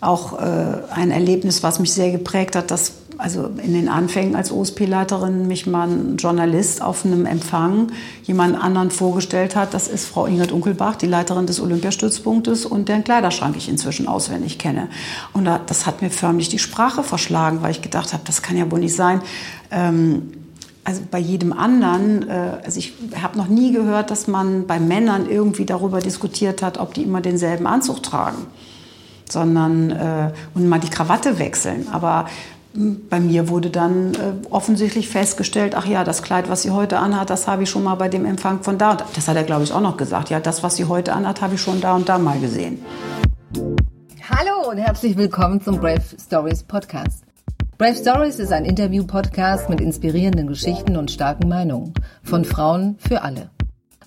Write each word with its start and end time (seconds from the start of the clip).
Auch 0.00 0.38
äh, 0.38 0.82
ein 0.94 1.10
Erlebnis, 1.10 1.62
was 1.62 1.78
mich 1.78 1.92
sehr 1.92 2.10
geprägt 2.10 2.54
hat, 2.54 2.70
dass 2.70 2.92
also 3.18 3.48
in 3.62 3.72
den 3.72 3.88
Anfängen 3.88 4.36
als 4.36 4.52
OSP-Leiterin 4.52 5.46
mich 5.46 5.66
mal 5.66 5.88
ein 5.88 6.16
Journalist 6.16 6.82
auf 6.82 7.04
einem 7.04 7.24
Empfang 7.26 7.88
jemand 8.24 8.62
anderen 8.62 8.90
vorgestellt 8.90 9.56
hat. 9.56 9.74
Das 9.74 9.88
ist 9.88 10.06
Frau 10.06 10.26
Ingrid 10.26 10.52
Unkelbach, 10.52 10.96
die 10.96 11.06
Leiterin 11.06 11.46
des 11.46 11.60
Olympiastützpunktes 11.60 12.66
und 12.66 12.88
deren 12.88 13.04
Kleiderschrank 13.04 13.56
ich 13.56 13.68
inzwischen 13.68 14.06
auswendig 14.06 14.58
kenne. 14.58 14.88
Und 15.32 15.48
das 15.66 15.86
hat 15.86 16.02
mir 16.02 16.10
förmlich 16.10 16.48
die 16.48 16.58
Sprache 16.58 17.02
verschlagen, 17.02 17.62
weil 17.62 17.70
ich 17.70 17.82
gedacht 17.82 18.12
habe, 18.12 18.22
das 18.26 18.42
kann 18.42 18.56
ja 18.56 18.70
wohl 18.70 18.80
nicht 18.80 18.94
sein. 18.94 19.22
Ähm, 19.70 20.32
also 20.84 21.00
bei 21.10 21.18
jedem 21.18 21.52
anderen, 21.52 22.28
äh, 22.28 22.58
also 22.64 22.78
ich 22.78 22.92
habe 23.20 23.38
noch 23.38 23.48
nie 23.48 23.72
gehört, 23.72 24.10
dass 24.10 24.28
man 24.28 24.66
bei 24.66 24.78
Männern 24.78 25.28
irgendwie 25.28 25.64
darüber 25.64 26.00
diskutiert 26.00 26.62
hat, 26.62 26.78
ob 26.78 26.94
die 26.94 27.02
immer 27.02 27.22
denselben 27.22 27.66
Anzug 27.66 28.02
tragen 28.02 28.46
sondern 29.30 29.90
äh, 29.90 30.30
und 30.54 30.68
mal 30.68 30.80
die 30.80 30.90
Krawatte 30.90 31.38
wechseln. 31.38 31.88
Aber 31.92 32.26
hm, 32.74 33.08
bei 33.08 33.20
mir 33.20 33.48
wurde 33.48 33.70
dann 33.70 34.14
äh, 34.14 34.18
offensichtlich 34.50 35.08
festgestellt, 35.08 35.74
ach 35.76 35.86
ja, 35.86 36.04
das 36.04 36.22
Kleid, 36.22 36.48
was 36.48 36.62
sie 36.62 36.70
heute 36.70 36.98
anhat, 36.98 37.30
das 37.30 37.48
habe 37.48 37.64
ich 37.64 37.70
schon 37.70 37.84
mal 37.84 37.94
bei 37.94 38.08
dem 38.08 38.24
Empfang 38.24 38.62
von 38.62 38.78
da. 38.78 38.92
Und 38.92 39.04
das 39.14 39.28
hat 39.28 39.36
er, 39.36 39.44
glaube 39.44 39.64
ich, 39.64 39.72
auch 39.72 39.80
noch 39.80 39.96
gesagt. 39.96 40.30
Ja, 40.30 40.40
das, 40.40 40.62
was 40.62 40.76
sie 40.76 40.84
heute 40.84 41.12
anhat, 41.12 41.40
habe 41.40 41.54
ich 41.54 41.60
schon 41.60 41.80
da 41.80 41.94
und 41.94 42.08
da 42.08 42.18
mal 42.18 42.38
gesehen. 42.38 42.78
Hallo 44.28 44.70
und 44.70 44.78
herzlich 44.78 45.16
willkommen 45.16 45.60
zum 45.60 45.80
Brave 45.80 46.02
Stories 46.20 46.62
Podcast. 46.62 47.24
Brave 47.78 47.94
Stories 47.94 48.38
ist 48.38 48.52
ein 48.52 48.64
Interview-Podcast 48.64 49.68
mit 49.68 49.80
inspirierenden 49.80 50.46
Geschichten 50.46 50.96
und 50.96 51.10
starken 51.10 51.48
Meinungen 51.48 51.92
von 52.22 52.44
Frauen 52.44 52.96
für 52.98 53.22
alle. 53.22 53.50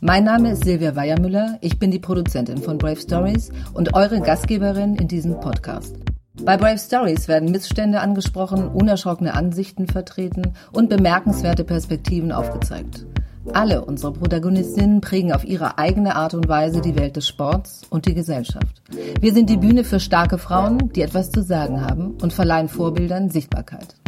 Mein 0.01 0.23
Name 0.23 0.51
ist 0.51 0.63
Silvia 0.63 0.95
Weiermüller, 0.95 1.57
ich 1.59 1.77
bin 1.77 1.91
die 1.91 1.99
Produzentin 1.99 2.59
von 2.59 2.77
Brave 2.77 3.01
Stories 3.01 3.51
und 3.73 3.95
eure 3.95 4.21
Gastgeberin 4.21 4.95
in 4.95 5.09
diesem 5.09 5.37
Podcast. 5.41 5.93
Bei 6.41 6.55
Brave 6.55 6.77
Stories 6.77 7.27
werden 7.27 7.51
Missstände 7.51 7.99
angesprochen, 7.99 8.69
unerschrockene 8.69 9.33
Ansichten 9.33 9.87
vertreten 9.87 10.53
und 10.71 10.89
bemerkenswerte 10.89 11.65
Perspektiven 11.65 12.31
aufgezeigt. 12.31 13.05
Alle 13.51 13.83
unsere 13.83 14.13
Protagonistinnen 14.13 15.01
prägen 15.01 15.33
auf 15.33 15.43
ihre 15.43 15.77
eigene 15.77 16.15
Art 16.15 16.33
und 16.33 16.47
Weise 16.47 16.79
die 16.79 16.97
Welt 16.97 17.17
des 17.17 17.27
Sports 17.27 17.81
und 17.89 18.05
die 18.05 18.13
Gesellschaft. 18.13 18.81
Wir 19.19 19.33
sind 19.33 19.49
die 19.49 19.57
Bühne 19.57 19.83
für 19.83 19.99
starke 19.99 20.37
Frauen, 20.37 20.93
die 20.93 21.01
etwas 21.01 21.29
zu 21.29 21.43
sagen 21.43 21.81
haben 21.81 22.15
und 22.21 22.31
verleihen 22.31 22.69
Vorbildern 22.69 23.29
Sichtbarkeit. 23.29 23.98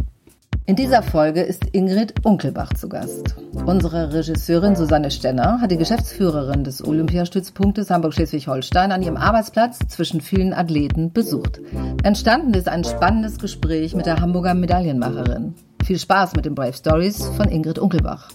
In 0.68 0.76
dieser 0.76 1.02
Folge 1.02 1.42
ist 1.42 1.66
Ingrid 1.72 2.24
Unkelbach 2.24 2.72
zu 2.76 2.88
Gast. 2.88 3.36
Unsere 3.66 4.14
Regisseurin 4.14 4.76
Susanne 4.76 5.10
Stenner 5.10 5.60
hat 5.60 5.72
die 5.72 5.78
Geschäftsführerin 5.78 6.64
des 6.64 6.86
Olympiastützpunktes 6.86 7.90
Hamburg-Schleswig-Holstein 7.90 8.92
an 8.92 9.02
ihrem 9.02 9.18
Arbeitsplatz 9.18 9.80
zwischen 9.90 10.22
vielen 10.22 10.54
Athleten 10.54 11.12
besucht. 11.12 11.60
Entstanden 12.04 12.54
ist 12.54 12.70
ein 12.70 12.84
spannendes 12.84 13.40
Gespräch 13.40 13.96
mit 13.96 14.06
der 14.06 14.22
Hamburger 14.22 14.54
Medaillenmacherin. 14.54 15.56
Viel 15.84 15.98
Spaß 15.98 16.36
mit 16.36 16.46
den 16.46 16.54
Brave 16.54 16.74
Stories 16.74 17.26
von 17.26 17.50
Ingrid 17.50 17.80
Unkelbach. 17.80 18.30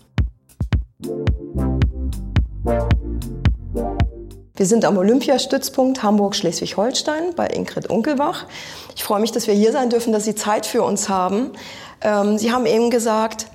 Wir 4.59 4.65
sind 4.65 4.87
am 4.87 4.97
Olympiastützpunkt 4.97 6.03
Hamburg-Schleswig-Holstein 6.03 7.35
bei 7.37 7.47
Ingrid 7.47 7.91
Unkelbach. 7.91 8.47
Ich 8.97 9.05
freue 9.05 9.21
mich, 9.21 9.31
dass 9.31 9.47
wir 9.47 9.53
hier 9.53 9.71
sein 9.71 9.91
dürfen, 9.91 10.15
dass 10.15 10.25
Sie 10.25 10.35
Zeit 10.35 10.65
für 10.65 10.83
uns 10.83 11.11
haben. 11.11 11.51
Ähm, 12.01 12.39
Sie 12.39 12.53
haben 12.53 12.67
eben 12.67 12.91
gesagt, 12.91 13.47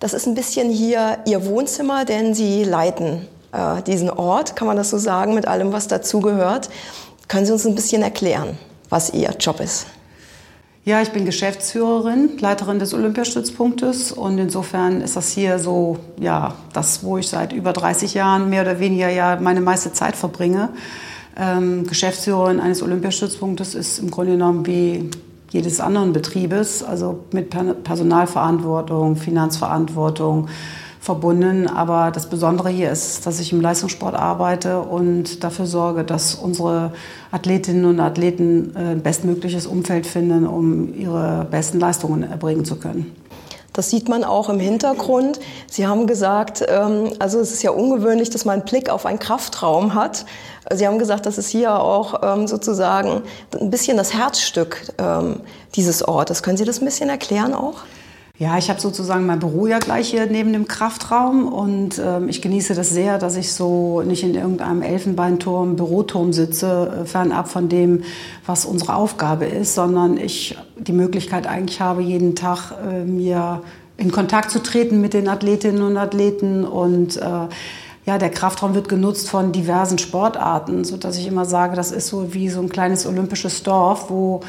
das 0.00 0.12
ist 0.12 0.26
ein 0.26 0.34
bisschen 0.34 0.70
hier 0.70 1.18
Ihr 1.26 1.46
Wohnzimmer, 1.46 2.04
denn 2.04 2.34
Sie 2.34 2.64
leiten 2.64 3.26
äh, 3.52 3.82
diesen 3.82 4.10
Ort, 4.10 4.56
kann 4.56 4.66
man 4.66 4.76
das 4.76 4.90
so 4.90 4.98
sagen, 4.98 5.34
mit 5.34 5.48
allem, 5.48 5.72
was 5.72 5.88
dazugehört. 5.88 6.68
Können 7.28 7.46
Sie 7.46 7.52
uns 7.52 7.66
ein 7.66 7.74
bisschen 7.74 8.02
erklären, 8.02 8.58
was 8.90 9.10
Ihr 9.10 9.30
Job 9.40 9.60
ist? 9.60 9.86
Ja, 10.84 11.02
ich 11.02 11.10
bin 11.10 11.24
Geschäftsführerin, 11.24 12.38
Leiterin 12.38 12.78
des 12.78 12.94
Olympiastützpunktes 12.94 14.12
und 14.12 14.38
insofern 14.38 15.00
ist 15.00 15.16
das 15.16 15.30
hier 15.30 15.58
so, 15.58 15.98
ja, 16.20 16.54
das, 16.72 17.02
wo 17.02 17.18
ich 17.18 17.26
seit 17.26 17.52
über 17.52 17.72
30 17.72 18.14
Jahren 18.14 18.48
mehr 18.50 18.62
oder 18.62 18.78
weniger 18.78 19.08
ja 19.08 19.36
meine 19.40 19.60
meiste 19.60 19.92
Zeit 19.92 20.14
verbringe. 20.14 20.68
Ähm, 21.36 21.88
Geschäftsführerin 21.88 22.60
eines 22.60 22.82
Olympiastützpunktes 22.82 23.74
ist 23.74 23.98
im 23.98 24.12
Grunde 24.12 24.32
genommen 24.32 24.64
wie 24.66 25.10
jedes 25.50 25.80
anderen 25.80 26.12
Betriebes, 26.12 26.82
also 26.82 27.20
mit 27.32 27.50
Personalverantwortung, 27.84 29.16
Finanzverantwortung 29.16 30.48
verbunden. 31.00 31.68
Aber 31.68 32.10
das 32.10 32.28
Besondere 32.28 32.68
hier 32.68 32.90
ist, 32.90 33.26
dass 33.26 33.40
ich 33.40 33.52
im 33.52 33.60
Leistungssport 33.60 34.14
arbeite 34.14 34.80
und 34.80 35.44
dafür 35.44 35.66
sorge, 35.66 36.04
dass 36.04 36.34
unsere 36.34 36.92
Athletinnen 37.30 37.84
und 37.84 38.00
Athleten 38.00 38.74
äh, 38.74 38.92
ein 38.92 39.02
bestmögliches 39.02 39.66
Umfeld 39.66 40.06
finden, 40.06 40.46
um 40.46 40.92
ihre 40.94 41.46
besten 41.50 41.78
Leistungen 41.78 42.24
erbringen 42.24 42.64
zu 42.64 42.76
können. 42.76 43.14
Das 43.76 43.90
sieht 43.90 44.08
man 44.08 44.24
auch 44.24 44.48
im 44.48 44.58
Hintergrund. 44.58 45.38
Sie 45.70 45.86
haben 45.86 46.06
gesagt, 46.06 46.64
ähm, 46.66 47.10
also 47.18 47.38
es 47.40 47.52
ist 47.52 47.62
ja 47.62 47.70
ungewöhnlich, 47.70 48.30
dass 48.30 48.46
man 48.46 48.54
einen 48.54 48.64
Blick 48.64 48.88
auf 48.88 49.04
einen 49.04 49.18
Kraftraum 49.18 49.94
hat. 49.94 50.24
Sie 50.74 50.86
haben 50.86 50.98
gesagt, 50.98 51.26
das 51.26 51.38
ist 51.38 51.48
hier 51.48 51.78
auch 51.78 52.20
ähm, 52.22 52.46
sozusagen 52.46 53.22
ein 53.60 53.70
bisschen 53.70 53.96
das 53.96 54.12
Herzstück 54.12 54.92
ähm, 54.98 55.40
dieses 55.74 56.06
Ortes. 56.06 56.42
Können 56.42 56.56
Sie 56.56 56.64
das 56.64 56.80
ein 56.80 56.84
bisschen 56.84 57.08
erklären 57.08 57.54
auch? 57.54 57.84
Ja, 58.38 58.58
ich 58.58 58.68
habe 58.68 58.78
sozusagen 58.78 59.24
mein 59.24 59.38
Büro 59.38 59.66
ja 59.66 59.78
gleich 59.78 60.10
hier 60.10 60.26
neben 60.26 60.52
dem 60.52 60.68
Kraftraum 60.68 61.48
und 61.50 61.98
ähm, 61.98 62.28
ich 62.28 62.42
genieße 62.42 62.74
das 62.74 62.90
sehr, 62.90 63.16
dass 63.16 63.34
ich 63.36 63.54
so 63.54 64.02
nicht 64.02 64.24
in 64.24 64.34
irgendeinem 64.34 64.82
Elfenbeinturm, 64.82 65.76
Büroturm 65.76 66.34
sitze, 66.34 67.00
äh, 67.02 67.06
fernab 67.06 67.48
von 67.48 67.70
dem, 67.70 68.02
was 68.44 68.66
unsere 68.66 68.94
Aufgabe 68.94 69.46
ist, 69.46 69.74
sondern 69.74 70.18
ich 70.18 70.54
die 70.76 70.92
Möglichkeit 70.92 71.46
eigentlich 71.46 71.80
habe, 71.80 72.02
jeden 72.02 72.36
Tag 72.36 72.72
äh, 72.72 73.04
mir 73.04 73.62
in 73.96 74.12
Kontakt 74.12 74.50
zu 74.50 74.62
treten 74.62 75.00
mit 75.00 75.14
den 75.14 75.28
Athletinnen 75.28 75.80
und 75.80 75.96
Athleten 75.96 76.66
und 76.66 77.16
äh, 77.16 77.48
ja, 78.06 78.18
der 78.18 78.30
Kraftraum 78.30 78.74
wird 78.74 78.88
genutzt 78.88 79.28
von 79.28 79.50
diversen 79.50 79.98
Sportarten, 79.98 80.84
so 80.84 80.96
dass 80.96 81.18
ich 81.18 81.26
immer 81.26 81.44
sage, 81.44 81.74
das 81.74 81.90
ist 81.90 82.06
so 82.06 82.32
wie 82.32 82.48
so 82.48 82.60
ein 82.60 82.68
kleines 82.68 83.04
olympisches 83.04 83.64
Dorf, 83.64 84.10
wo 84.10 84.40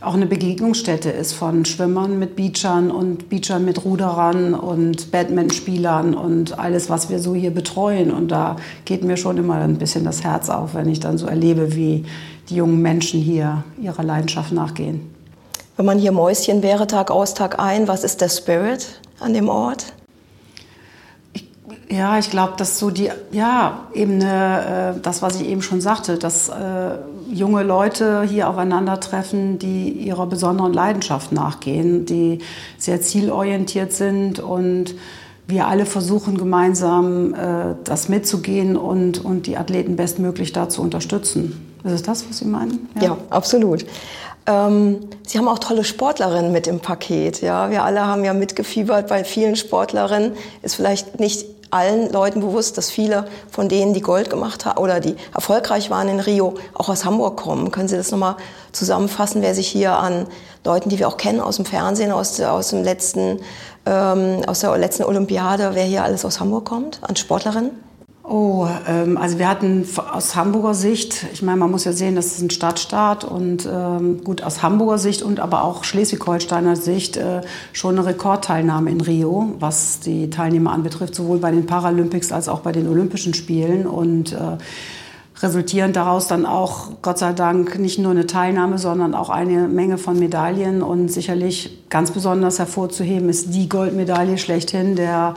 auch 0.00 0.14
eine 0.14 0.26
Begegnungsstätte 0.26 1.10
ist 1.10 1.32
von 1.32 1.64
Schwimmern 1.64 2.18
mit 2.18 2.36
Beachern 2.36 2.90
und 2.90 3.30
Beachern 3.30 3.64
mit 3.64 3.84
Ruderern 3.84 4.54
und 4.54 5.10
Badmintonspielern 5.10 6.14
und 6.14 6.58
alles, 6.58 6.88
was 6.88 7.10
wir 7.10 7.18
so 7.18 7.34
hier 7.34 7.50
betreuen. 7.50 8.12
Und 8.12 8.28
da 8.28 8.56
geht 8.84 9.02
mir 9.02 9.16
schon 9.16 9.38
immer 9.38 9.54
ein 9.54 9.78
bisschen 9.78 10.04
das 10.04 10.22
Herz 10.22 10.50
auf, 10.50 10.74
wenn 10.74 10.88
ich 10.88 11.00
dann 11.00 11.18
so 11.18 11.26
erlebe, 11.26 11.74
wie 11.74 12.04
die 12.48 12.56
jungen 12.56 12.80
Menschen 12.80 13.20
hier 13.20 13.64
ihrer 13.82 14.04
Leidenschaft 14.04 14.52
nachgehen. 14.52 15.12
Wenn 15.76 15.86
man 15.86 15.98
hier 15.98 16.12
Mäuschen 16.12 16.62
wäre, 16.62 16.86
Tag 16.86 17.10
aus, 17.10 17.34
Tag 17.34 17.58
ein, 17.58 17.88
was 17.88 18.04
ist 18.04 18.20
der 18.20 18.28
Spirit 18.28 19.00
an 19.18 19.34
dem 19.34 19.48
Ort? 19.48 19.86
Ja, 21.90 22.18
ich 22.18 22.30
glaube, 22.30 22.54
dass 22.56 22.78
so 22.78 22.90
die, 22.90 23.10
ja, 23.32 23.86
eben 23.94 24.20
äh, 24.20 24.94
das, 25.02 25.22
was 25.22 25.40
ich 25.40 25.48
eben 25.48 25.62
schon 25.62 25.80
sagte, 25.80 26.18
dass 26.18 26.48
äh, 26.48 26.52
junge 27.30 27.62
Leute 27.62 28.22
hier 28.22 28.48
aufeinandertreffen, 28.48 29.58
die 29.58 29.90
ihrer 29.90 30.26
besonderen 30.26 30.72
Leidenschaft 30.72 31.32
nachgehen, 31.32 32.06
die 32.06 32.40
sehr 32.78 33.00
zielorientiert 33.00 33.92
sind 33.92 34.40
und 34.40 34.94
wir 35.46 35.66
alle 35.66 35.86
versuchen 35.86 36.36
gemeinsam 36.36 37.34
äh, 37.34 37.74
das 37.84 38.08
mitzugehen 38.08 38.76
und, 38.76 39.24
und 39.24 39.46
die 39.46 39.56
Athleten 39.56 39.96
bestmöglich 39.96 40.52
da 40.52 40.68
zu 40.68 40.82
unterstützen. 40.82 41.74
Ist 41.84 41.92
es 41.92 42.02
das, 42.02 42.28
was 42.28 42.38
Sie 42.38 42.44
meinen? 42.44 42.88
Ja, 42.96 43.02
ja 43.02 43.16
absolut. 43.30 43.86
Ähm, 44.46 45.00
Sie 45.26 45.38
haben 45.38 45.48
auch 45.48 45.58
tolle 45.58 45.84
Sportlerinnen 45.84 46.52
mit 46.52 46.66
im 46.66 46.80
Paket. 46.80 47.40
Ja, 47.40 47.70
wir 47.70 47.84
alle 47.84 48.06
haben 48.06 48.24
ja 48.24 48.34
mitgefiebert 48.34 49.08
bei 49.08 49.24
vielen 49.24 49.56
Sportlerinnen. 49.56 50.32
Ist 50.62 50.74
vielleicht 50.74 51.18
nicht 51.18 51.46
allen 51.70 52.10
Leuten 52.12 52.40
bewusst, 52.40 52.78
dass 52.78 52.90
viele 52.90 53.26
von 53.50 53.68
denen, 53.68 53.94
die 53.94 54.00
Gold 54.00 54.30
gemacht 54.30 54.64
haben 54.64 54.78
oder 54.78 55.00
die 55.00 55.16
erfolgreich 55.34 55.90
waren 55.90 56.08
in 56.08 56.20
Rio, 56.20 56.54
auch 56.74 56.88
aus 56.88 57.04
Hamburg 57.04 57.36
kommen. 57.36 57.70
Können 57.70 57.88
Sie 57.88 57.96
das 57.96 58.10
nochmal 58.10 58.36
zusammenfassen, 58.72 59.42
wer 59.42 59.54
sich 59.54 59.68
hier 59.68 59.92
an 59.92 60.26
Leuten, 60.64 60.88
die 60.88 60.98
wir 60.98 61.08
auch 61.08 61.16
kennen 61.16 61.40
aus 61.40 61.56
dem 61.56 61.64
Fernsehen, 61.64 62.12
aus, 62.12 62.40
aus, 62.40 62.70
dem 62.70 62.82
letzten, 62.82 63.40
ähm, 63.86 64.42
aus 64.46 64.60
der 64.60 64.76
letzten 64.76 65.04
Olympiade, 65.04 65.70
wer 65.74 65.84
hier 65.84 66.04
alles 66.04 66.24
aus 66.24 66.40
Hamburg 66.40 66.64
kommt, 66.64 67.00
an 67.02 67.16
Sportlerinnen? 67.16 67.87
Oh, 68.30 68.68
ähm, 68.86 69.16
also 69.16 69.38
wir 69.38 69.48
hatten 69.48 69.86
aus 70.12 70.36
Hamburger 70.36 70.74
Sicht, 70.74 71.24
ich 71.32 71.40
meine, 71.40 71.56
man 71.56 71.70
muss 71.70 71.84
ja 71.84 71.92
sehen, 71.92 72.14
das 72.14 72.26
ist 72.26 72.42
ein 72.42 72.50
Stadtstaat 72.50 73.24
und 73.24 73.66
ähm, 73.66 74.22
gut 74.22 74.42
aus 74.42 74.62
Hamburger 74.62 74.98
Sicht 74.98 75.22
und 75.22 75.40
aber 75.40 75.64
auch 75.64 75.82
Schleswig-Holsteiner 75.82 76.76
Sicht 76.76 77.16
äh, 77.16 77.40
schon 77.72 77.96
eine 77.96 78.06
Rekordteilnahme 78.06 78.90
in 78.90 79.00
Rio, 79.00 79.54
was 79.60 80.00
die 80.00 80.28
Teilnehmer 80.28 80.72
anbetrifft, 80.72 81.14
sowohl 81.14 81.38
bei 81.38 81.50
den 81.50 81.64
Paralympics 81.64 82.30
als 82.30 82.50
auch 82.50 82.60
bei 82.60 82.72
den 82.72 82.86
Olympischen 82.86 83.32
Spielen 83.32 83.86
und 83.86 84.34
äh, 84.34 84.58
resultierend 85.40 85.96
daraus 85.96 86.28
dann 86.28 86.44
auch, 86.44 87.00
Gott 87.00 87.16
sei 87.16 87.32
Dank, 87.32 87.78
nicht 87.78 87.98
nur 87.98 88.10
eine 88.10 88.26
Teilnahme, 88.26 88.76
sondern 88.76 89.14
auch 89.14 89.30
eine 89.30 89.68
Menge 89.68 89.96
von 89.96 90.18
Medaillen 90.18 90.82
und 90.82 91.10
sicherlich 91.10 91.78
ganz 91.88 92.10
besonders 92.10 92.58
hervorzuheben 92.58 93.30
ist 93.30 93.54
die 93.54 93.70
Goldmedaille 93.70 94.36
schlechthin 94.36 94.96
der 94.96 95.34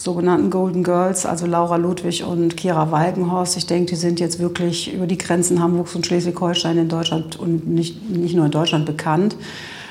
sogenannten 0.00 0.48
Golden 0.48 0.82
Girls, 0.82 1.26
also 1.26 1.44
Laura 1.44 1.76
Ludwig 1.76 2.24
und 2.24 2.56
Kira 2.56 2.90
Walkenhorst. 2.90 3.58
Ich 3.58 3.66
denke, 3.66 3.90
die 3.90 3.96
sind 3.96 4.18
jetzt 4.18 4.38
wirklich 4.38 4.94
über 4.94 5.06
die 5.06 5.18
Grenzen 5.18 5.62
Hamburgs 5.62 5.94
und 5.94 6.06
Schleswig-Holstein 6.06 6.78
in 6.78 6.88
Deutschland 6.88 7.38
und 7.38 7.68
nicht, 7.68 8.08
nicht 8.08 8.34
nur 8.34 8.46
in 8.46 8.50
Deutschland 8.50 8.86
bekannt. 8.86 9.36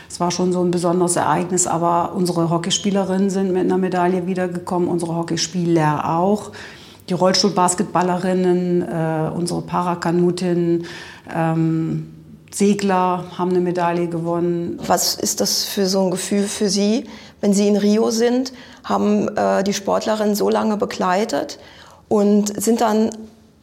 Es 0.10 0.20
war 0.20 0.32
schon 0.32 0.52
so 0.52 0.64
ein 0.64 0.72
besonderes 0.72 1.16
Ereignis, 1.16 1.68
aber 1.68 2.14
unsere 2.16 2.50
Hockeyspielerinnen 2.50 3.30
sind 3.30 3.54
mit 3.54 3.66
einer 3.66 3.78
Medaille 3.78 4.26
wiedergekommen, 4.26 4.90
unsere 4.90 5.16
Hockeyspieler 5.16 6.10
auch. 6.10 6.54
Die 7.08 7.14
Rollstuhlbasketballerinnen, 7.14 8.82
äh, 8.82 9.30
unsere 9.36 9.62
Parakanutin, 9.62 10.86
ähm, 11.32 12.08
Segler 12.52 13.26
haben 13.38 13.52
eine 13.52 13.60
Medaille 13.60 14.08
gewonnen. 14.08 14.80
Was 14.86 15.16
ist 15.16 15.42
das 15.42 15.66
für 15.66 15.88
so 15.88 16.04
ein 16.04 16.12
Gefühl 16.12 16.44
für 16.44 16.70
Sie, 16.70 17.06
wenn 17.42 17.54
Sie 17.54 17.68
in 17.68 17.78
Rio 17.78 18.12
sind, 18.12 18.54
haben 18.84 19.28
äh, 19.38 19.64
die 19.64 19.74
Sportlerinnen 19.74 20.36
so 20.36 20.50
lange 20.50 20.78
begleitet 20.78 21.60
und 22.08 22.62
sind 22.62 22.82
dann 22.82 23.12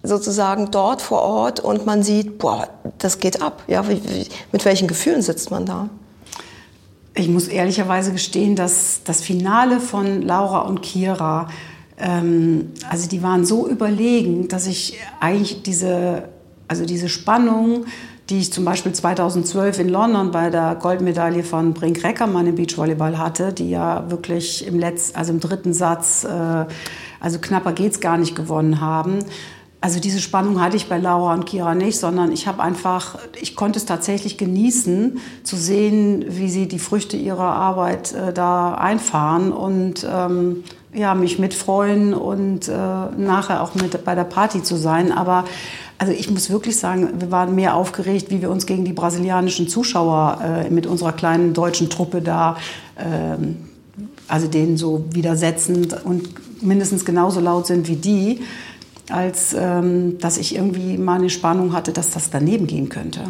sozusagen 0.03 0.71
dort 0.71 1.03
vor 1.03 1.23
Ort 1.23 1.61
und 1.61 1.85
man 1.85 2.03
sieht, 2.03 2.39
boah, 2.39 2.69
das 2.99 3.19
geht 3.19 3.43
ab. 3.43 3.65
Ja, 3.67 3.89
wie, 3.89 4.03
wie, 4.05 4.27
mit 4.53 4.65
welchen 4.65 4.87
Gefühlen 4.89 5.21
sitzt 5.23 5.51
man 5.51 5.67
da? 5.67 5.89
Ich 7.15 7.29
muss 7.29 7.49
ehrlicherweise 7.49 8.13
gestehen, 8.13 8.57
dass 8.57 9.01
das 9.05 9.23
Finale 9.23 9.81
von 9.81 10.23
Laura 10.23 10.61
und 10.61 10.83
Kira, 10.83 11.49
ähm, 11.99 12.73
also 12.89 13.09
die 13.09 13.23
waren 13.23 13.45
so 13.45 13.67
überlegen, 13.67 14.49
dass 14.49 14.67
ich 14.67 14.99
eigentlich 15.19 15.63
diese, 15.63 16.29
also 16.69 16.85
diese 16.85 17.09
Spannung, 17.09 17.87
die 18.29 18.39
ich 18.39 18.53
zum 18.53 18.65
Beispiel 18.65 18.93
2012 18.93 19.79
in 19.79 19.89
London 19.89 20.31
bei 20.33 20.51
der 20.51 20.75
Goldmedaille 20.75 21.45
von 21.45 21.75
Brink 21.75 22.03
Reckermann 22.03 22.47
im 22.47 22.57
Beachvolleyball 22.57 23.19
hatte, 23.19 23.53
die 23.53 23.71
ja 23.71 24.11
wirklich 24.11 24.67
im 24.67 24.79
letzten, 24.79 25.17
also 25.17 25.33
im 25.33 25.41
dritten 25.41 25.73
Satz, 25.73 26.25
äh, 26.25 26.67
also 27.21 27.39
knapper 27.39 27.73
geht's 27.73 28.01
gar 28.01 28.19
nicht 28.19 28.35
gewonnen 28.35 28.81
haben. 28.81 29.21
Also 29.81 30.01
diese 30.01 30.21
Spannung 30.21 30.61
hatte 30.61 30.77
ich 30.77 30.89
bei 30.89 30.99
Laura 30.99 31.35
und 31.35 31.45
Kira 31.45 31.77
nicht, 31.77 31.99
sondern 32.01 32.33
ich 32.33 32.49
habe 32.49 32.63
einfach, 32.63 33.19
ich 33.41 33.55
konnte 33.55 33.79
es 33.79 33.85
tatsächlich 33.85 34.39
genießen, 34.39 35.21
zu 35.45 35.57
sehen, 35.57 36.25
wie 36.29 36.49
sie 36.49 36.67
die 36.67 36.81
Früchte 36.81 37.17
ihrer 37.17 37.53
Arbeit 37.53 38.13
äh, 38.13 38.33
da 38.33 38.75
einfahren 38.75 39.53
und 39.53 40.05
ähm, 40.11 40.65
ja, 40.93 41.15
mich 41.15 41.39
mitfreuen 41.39 42.15
und 42.15 42.69
äh, 42.69 42.73
nachher 42.73 43.63
auch 43.63 43.75
mit 43.75 44.03
bei 44.05 44.15
der 44.15 44.25
Party 44.25 44.63
zu 44.63 44.77
sein. 44.77 45.13
Aber 45.13 45.45
also 45.99 46.13
ich 46.13 46.31
muss 46.31 46.51
wirklich 46.51 46.77
sagen, 46.77 47.09
wir 47.19 47.31
waren 47.31 47.55
mehr 47.55 47.75
aufgeregt, 47.75 48.31
wie 48.31 48.43
wir 48.43 48.51
uns 48.51 48.67
gegen 48.67 48.85
die 48.85 48.93
brasilianischen 48.93 49.69
Zuschauer 49.69 50.41
äh, 50.43 50.71
mit 50.71 50.87
unserer 50.87 51.13
kleinen 51.13 51.55
deutschen 51.55 51.89
Truppe 51.89 52.21
da, 52.21 52.57
äh, 52.97 53.37
also 54.29 54.47
denen 54.47 54.77
so 54.77 55.05
widersetzen 55.11 55.89
und 56.05 56.63
mindestens 56.63 57.05
genauso 57.05 57.41
laut 57.41 57.67
sind 57.67 57.89
wie 57.89 57.97
die 57.97 58.41
als 59.11 59.55
ähm, 59.57 60.19
dass 60.19 60.37
ich 60.37 60.57
irgendwie 60.57 60.99
mal 60.99 61.19
eine 61.19 61.31
Spannung 61.31 61.73
hatte, 61.73 61.93
dass 61.93 62.11
das 62.11 62.31
daneben 62.31 62.67
gehen 62.67 62.89
könnte. 62.89 63.21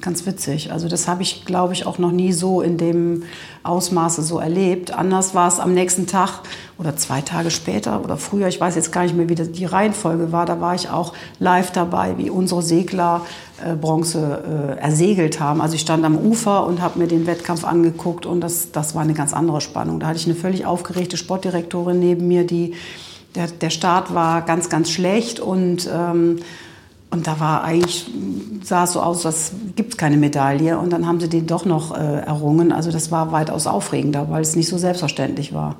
Ganz 0.00 0.24
witzig. 0.24 0.72
Also 0.72 0.88
das 0.88 1.08
habe 1.08 1.22
ich, 1.22 1.44
glaube 1.44 1.74
ich, 1.74 1.86
auch 1.86 1.98
noch 1.98 2.12
nie 2.12 2.32
so 2.32 2.62
in 2.62 2.78
dem 2.78 3.24
Ausmaße 3.62 4.22
so 4.22 4.38
erlebt. 4.38 4.92
Anders 4.92 5.34
war 5.34 5.46
es 5.48 5.60
am 5.60 5.74
nächsten 5.74 6.06
Tag 6.06 6.40
oder 6.78 6.96
zwei 6.96 7.20
Tage 7.20 7.50
später 7.50 8.02
oder 8.02 8.16
früher. 8.16 8.48
Ich 8.48 8.58
weiß 8.58 8.76
jetzt 8.76 8.92
gar 8.92 9.02
nicht 9.02 9.14
mehr, 9.14 9.28
wie 9.28 9.34
die 9.34 9.64
Reihenfolge 9.66 10.32
war. 10.32 10.46
Da 10.46 10.58
war 10.60 10.74
ich 10.74 10.88
auch 10.88 11.12
live 11.38 11.70
dabei, 11.72 12.16
wie 12.16 12.30
unsere 12.30 12.62
Segler 12.62 13.26
äh, 13.62 13.74
Bronze 13.74 14.78
äh, 14.78 14.80
ersegelt 14.80 15.38
haben. 15.38 15.60
Also 15.60 15.74
ich 15.74 15.82
stand 15.82 16.02
am 16.06 16.16
Ufer 16.16 16.66
und 16.66 16.80
habe 16.80 16.98
mir 16.98 17.06
den 17.06 17.26
Wettkampf 17.26 17.64
angeguckt 17.64 18.24
und 18.24 18.40
das, 18.40 18.72
das 18.72 18.94
war 18.94 19.02
eine 19.02 19.14
ganz 19.14 19.34
andere 19.34 19.60
Spannung. 19.60 20.00
Da 20.00 20.06
hatte 20.06 20.18
ich 20.18 20.24
eine 20.24 20.34
völlig 20.34 20.64
aufgeregte 20.64 21.18
Sportdirektorin 21.18 21.98
neben 21.98 22.26
mir, 22.26 22.46
die 22.46 22.74
der, 23.34 23.48
der 23.48 23.70
Start 23.70 24.14
war 24.14 24.42
ganz, 24.42 24.70
ganz 24.70 24.90
schlecht 24.90 25.40
und, 25.40 25.88
ähm, 25.92 26.40
und 27.10 27.26
da 27.26 27.40
war 27.40 27.64
eigentlich, 27.64 28.06
sah 28.62 28.84
es 28.84 28.92
so 28.92 29.00
aus, 29.00 29.26
als 29.26 29.52
gibt 29.74 29.92
es 29.92 29.96
keine 29.98 30.16
Medaille. 30.16 30.78
Und 30.78 30.90
dann 30.90 31.06
haben 31.06 31.18
sie 31.18 31.28
den 31.28 31.46
doch 31.46 31.64
noch 31.64 31.96
äh, 31.96 32.20
errungen. 32.20 32.70
Also 32.70 32.92
das 32.92 33.10
war 33.10 33.32
weitaus 33.32 33.66
aufregender, 33.66 34.30
weil 34.30 34.42
es 34.42 34.54
nicht 34.54 34.68
so 34.68 34.78
selbstverständlich 34.78 35.52
war. 35.52 35.76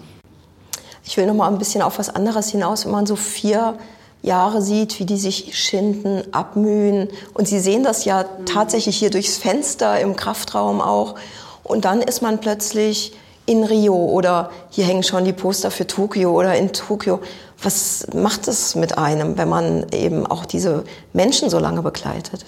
Ich 1.05 1.17
will 1.17 1.27
noch 1.27 1.35
mal 1.35 1.49
ein 1.49 1.59
bisschen 1.59 1.83
auf 1.83 1.99
was 1.99 2.15
anderes 2.15 2.51
hinaus, 2.51 2.85
wenn 2.85 2.93
man 2.93 3.07
so 3.07 3.15
vier 3.15 3.77
Jahre 4.23 4.61
sieht, 4.61 4.99
wie 4.99 5.07
die 5.07 5.17
sich 5.17 5.57
schinden, 5.57 6.23
abmühen. 6.33 7.09
Und 7.33 7.47
Sie 7.47 7.61
sehen 7.61 7.85
das 7.85 8.05
ja 8.05 8.25
tatsächlich 8.45 8.97
hier 8.97 9.11
durchs 9.11 9.39
Fenster 9.39 10.01
im 10.01 10.17
Kraftraum 10.17 10.81
auch. 10.81 11.15
Und 11.63 11.85
dann 11.85 12.03
ist 12.03 12.23
man 12.23 12.41
plötzlich 12.41 13.13
in 13.51 13.65
Rio 13.65 13.97
oder 13.97 14.51
hier 14.71 14.85
hängen 14.85 15.03
schon 15.03 15.25
die 15.25 15.33
Poster 15.33 15.73
für 15.73 15.85
Tokio 15.85 16.31
oder 16.31 16.55
in 16.55 16.73
Tokio. 16.73 17.21
Was 17.61 18.07
macht 18.15 18.47
es 18.47 18.77
mit 18.77 18.97
einem, 18.97 19.37
wenn 19.37 19.49
man 19.49 19.87
eben 19.93 20.25
auch 20.25 20.47
diese 20.47 20.85
Menschen 21.13 21.51
so 21.51 21.59
lange 21.59 21.83
begleitet? 21.83 22.45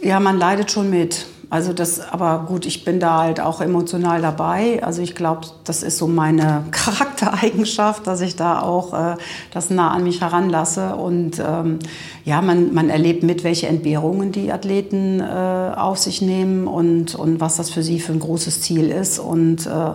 Ja, 0.00 0.20
man 0.20 0.38
leidet 0.38 0.70
schon 0.70 0.90
mit. 0.90 1.24
Also 1.48 1.72
das, 1.72 2.00
aber 2.00 2.44
gut, 2.48 2.66
ich 2.66 2.84
bin 2.84 2.98
da 2.98 3.20
halt 3.20 3.40
auch 3.40 3.60
emotional 3.60 4.20
dabei. 4.20 4.82
Also 4.82 5.00
ich 5.00 5.14
glaube, 5.14 5.46
das 5.62 5.84
ist 5.84 5.96
so 5.96 6.08
meine 6.08 6.64
Charaktereigenschaft, 6.72 8.06
dass 8.06 8.20
ich 8.20 8.34
da 8.34 8.60
auch 8.62 8.92
äh, 8.92 9.16
das 9.52 9.70
nah 9.70 9.92
an 9.92 10.02
mich 10.02 10.20
heranlasse. 10.20 10.96
Und 10.96 11.38
ähm, 11.38 11.78
ja, 12.24 12.42
man, 12.42 12.74
man 12.74 12.90
erlebt 12.90 13.22
mit, 13.22 13.44
welche 13.44 13.68
Entbehrungen 13.68 14.32
die 14.32 14.50
Athleten 14.50 15.20
äh, 15.20 15.72
auf 15.76 15.98
sich 15.98 16.20
nehmen 16.20 16.66
und, 16.66 17.14
und 17.14 17.38
was 17.38 17.56
das 17.56 17.70
für 17.70 17.84
sie 17.84 18.00
für 18.00 18.12
ein 18.12 18.20
großes 18.20 18.62
Ziel 18.62 18.90
ist. 18.90 19.20
Und 19.20 19.66
äh, 19.66 19.92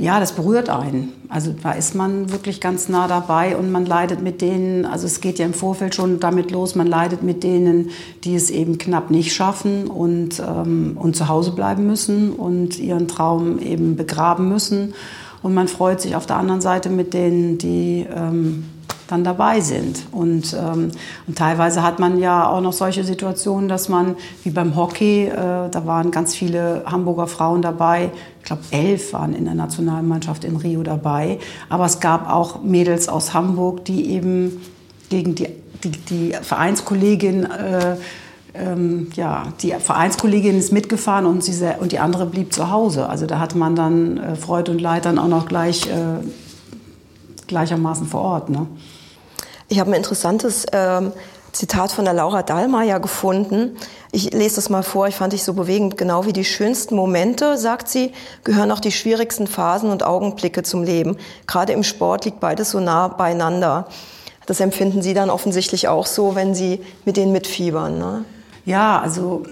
ja, 0.00 0.20
das 0.20 0.32
berührt 0.32 0.70
einen. 0.70 1.12
Also 1.28 1.52
da 1.60 1.72
ist 1.72 1.96
man 1.96 2.30
wirklich 2.30 2.60
ganz 2.60 2.88
nah 2.88 3.08
dabei 3.08 3.56
und 3.56 3.72
man 3.72 3.84
leidet 3.84 4.22
mit 4.22 4.40
denen, 4.40 4.84
also 4.86 5.06
es 5.06 5.20
geht 5.20 5.40
ja 5.40 5.44
im 5.44 5.54
Vorfeld 5.54 5.96
schon 5.96 6.20
damit 6.20 6.52
los, 6.52 6.76
man 6.76 6.86
leidet 6.86 7.24
mit 7.24 7.42
denen, 7.42 7.90
die 8.22 8.36
es 8.36 8.50
eben 8.50 8.78
knapp 8.78 9.10
nicht 9.10 9.34
schaffen 9.34 9.88
und, 9.88 10.38
ähm, 10.40 10.96
und 11.00 11.16
zu 11.16 11.28
Hause 11.28 11.50
bleiben 11.50 11.86
müssen 11.88 12.32
und 12.32 12.78
ihren 12.78 13.08
Traum 13.08 13.58
eben 13.58 13.96
begraben 13.96 14.48
müssen. 14.48 14.94
Und 15.42 15.54
man 15.54 15.66
freut 15.66 16.00
sich 16.00 16.14
auf 16.14 16.26
der 16.26 16.36
anderen 16.36 16.60
Seite 16.60 16.90
mit 16.90 17.12
denen, 17.12 17.58
die 17.58 18.06
ähm, 18.08 18.64
dann 19.08 19.24
dabei 19.24 19.60
sind. 19.60 20.06
Und, 20.12 20.54
ähm, 20.54 20.90
und 21.26 21.36
teilweise 21.36 21.82
hat 21.82 21.98
man 21.98 22.18
ja 22.18 22.48
auch 22.48 22.60
noch 22.60 22.72
solche 22.72 23.02
Situationen, 23.02 23.68
dass 23.68 23.88
man, 23.88 24.16
wie 24.44 24.50
beim 24.50 24.76
Hockey, 24.76 25.24
äh, 25.26 25.34
da 25.34 25.86
waren 25.86 26.10
ganz 26.10 26.34
viele 26.34 26.84
Hamburger 26.86 27.26
Frauen 27.26 27.62
dabei, 27.62 28.10
ich 28.38 28.44
glaube 28.44 28.62
elf 28.70 29.12
waren 29.12 29.34
in 29.34 29.44
der 29.44 29.54
Nationalmannschaft 29.54 30.44
in 30.44 30.56
Rio 30.56 30.82
dabei, 30.82 31.38
aber 31.68 31.86
es 31.86 32.00
gab 32.00 32.30
auch 32.30 32.62
Mädels 32.62 33.08
aus 33.08 33.34
Hamburg, 33.34 33.84
die 33.84 34.10
eben 34.10 34.60
gegen 35.08 35.34
die, 35.34 35.48
die, 35.82 35.90
die 35.90 36.32
Vereinskollegin 36.40 37.44
äh, 37.44 37.96
ähm, 38.54 39.08
ja, 39.14 39.52
die 39.62 39.72
Vereinskollegin 39.72 40.58
ist 40.58 40.72
mitgefahren 40.72 41.26
und, 41.26 41.44
sie, 41.44 41.64
und 41.78 41.92
die 41.92 41.98
andere 41.98 42.26
blieb 42.26 42.52
zu 42.52 42.70
Hause. 42.70 43.08
Also 43.08 43.26
da 43.26 43.38
hatte 43.38 43.56
man 43.56 43.76
dann 43.76 44.18
äh, 44.18 44.36
Freud 44.36 44.70
und 44.70 44.80
Leid 44.80 45.04
dann 45.04 45.18
auch 45.18 45.28
noch 45.28 45.46
gleich, 45.46 45.86
äh, 45.86 46.24
gleichermaßen 47.46 48.06
vor 48.06 48.22
Ort. 48.22 48.50
Ne? 48.50 48.66
Ich 49.68 49.78
habe 49.78 49.90
ein 49.90 49.94
interessantes 49.94 50.66
ähm, 50.72 51.12
Zitat 51.52 51.92
von 51.92 52.04
der 52.04 52.14
Laura 52.14 52.42
Dahlmeier 52.42 53.00
gefunden. 53.00 53.76
Ich 54.12 54.32
lese 54.32 54.56
das 54.56 54.70
mal 54.70 54.82
vor, 54.82 55.08
ich 55.08 55.14
fand 55.14 55.34
ich 55.34 55.44
so 55.44 55.52
bewegend. 55.52 55.98
Genau 55.98 56.24
wie 56.24 56.32
die 56.32 56.44
schönsten 56.44 56.94
Momente, 56.96 57.58
sagt 57.58 57.88
sie, 57.88 58.12
gehören 58.44 58.70
auch 58.70 58.80
die 58.80 58.92
schwierigsten 58.92 59.46
Phasen 59.46 59.90
und 59.90 60.02
Augenblicke 60.02 60.62
zum 60.62 60.82
Leben. 60.84 61.16
Gerade 61.46 61.72
im 61.72 61.82
Sport 61.82 62.24
liegt 62.24 62.40
beides 62.40 62.70
so 62.70 62.80
nah 62.80 63.08
beieinander. 63.08 63.86
Das 64.46 64.60
empfinden 64.60 65.02
Sie 65.02 65.12
dann 65.12 65.28
offensichtlich 65.28 65.88
auch 65.88 66.06
so, 66.06 66.34
wenn 66.34 66.54
Sie 66.54 66.80
mit 67.04 67.18
denen 67.18 67.32
mitfiebern. 67.32 67.98
Ne? 67.98 68.24
Ja, 68.64 68.98
also 69.00 69.42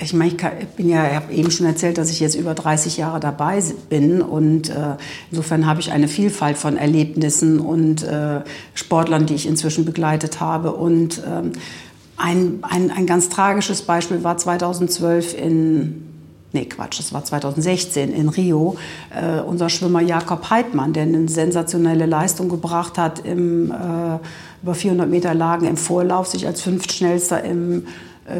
ich 0.00 0.12
meine, 0.12 0.30
ich, 0.30 0.36
kann, 0.36 0.52
ich 0.60 0.68
bin 0.68 0.88
ja, 0.88 1.06
ich 1.08 1.14
habe 1.14 1.32
eben 1.32 1.50
schon 1.50 1.66
erzählt, 1.66 1.98
dass 1.98 2.10
ich 2.10 2.20
jetzt 2.20 2.34
über 2.34 2.54
30 2.54 2.96
Jahre 2.96 3.20
dabei 3.20 3.62
bin 3.88 4.22
und 4.22 4.70
äh, 4.70 4.96
insofern 5.30 5.66
habe 5.66 5.80
ich 5.80 5.92
eine 5.92 6.08
Vielfalt 6.08 6.56
von 6.56 6.76
Erlebnissen 6.76 7.60
und 7.60 8.02
äh, 8.02 8.40
Sportlern, 8.74 9.26
die 9.26 9.34
ich 9.34 9.46
inzwischen 9.46 9.84
begleitet 9.84 10.40
habe 10.40 10.72
und 10.72 11.22
ähm, 11.26 11.52
ein, 12.16 12.58
ein, 12.62 12.90
ein 12.90 13.06
ganz 13.06 13.28
tragisches 13.28 13.82
Beispiel 13.82 14.22
war 14.24 14.36
2012 14.36 15.36
in 15.38 16.06
nee 16.52 16.64
Quatsch, 16.66 17.00
das 17.00 17.12
war 17.12 17.24
2016 17.24 18.12
in 18.12 18.28
Rio, 18.28 18.76
äh, 19.10 19.40
unser 19.40 19.68
Schwimmer 19.68 20.00
Jakob 20.00 20.50
Heidmann, 20.50 20.92
der 20.92 21.02
eine 21.02 21.28
sensationelle 21.28 22.06
Leistung 22.06 22.48
gebracht 22.48 22.96
hat 22.96 23.18
im 23.26 23.70
äh, 23.70 24.18
über 24.62 24.74
400 24.74 25.10
Meter 25.10 25.34
Lagen 25.34 25.66
im 25.66 25.76
Vorlauf, 25.76 26.28
sich 26.28 26.46
als 26.46 26.62
fünftschnellster 26.62 27.42
im 27.44 27.86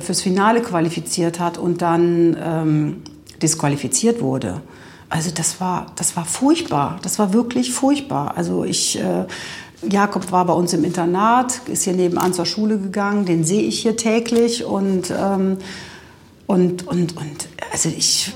fürs 0.01 0.23
Finale 0.23 0.63
qualifiziert 0.63 1.41
hat 1.41 1.59
und 1.59 1.83
dann 1.83 2.37
ähm, 2.43 3.03
disqualifiziert 3.43 4.21
wurde. 4.21 4.63
Also 5.11 5.31
das 5.31 5.61
war, 5.61 5.87
das 5.97 6.17
war 6.17 6.25
furchtbar. 6.25 6.99
Das 7.03 7.19
war 7.19 7.33
wirklich 7.33 7.73
furchtbar. 7.73 8.37
Also 8.37 8.65
ich, 8.65 8.99
äh, 8.99 9.27
Jakob 9.89 10.33
war 10.33 10.45
bei 10.47 10.55
uns 10.55 10.73
im 10.73 10.85
Internat, 10.85 11.61
ist 11.67 11.85
hier 11.85 11.93
nebenan 11.93 12.33
zur 12.33 12.47
Schule 12.47 12.79
gegangen. 12.79 13.27
Den 13.27 13.45
sehe 13.45 13.63
ich 13.63 13.81
hier 13.81 13.97
täglich 13.97 14.65
und 14.65 15.13
ähm, 15.17 15.59
und, 16.47 16.87
und, 16.87 17.17
und 17.17 17.49
also 17.73 17.89
ich, 17.89 18.35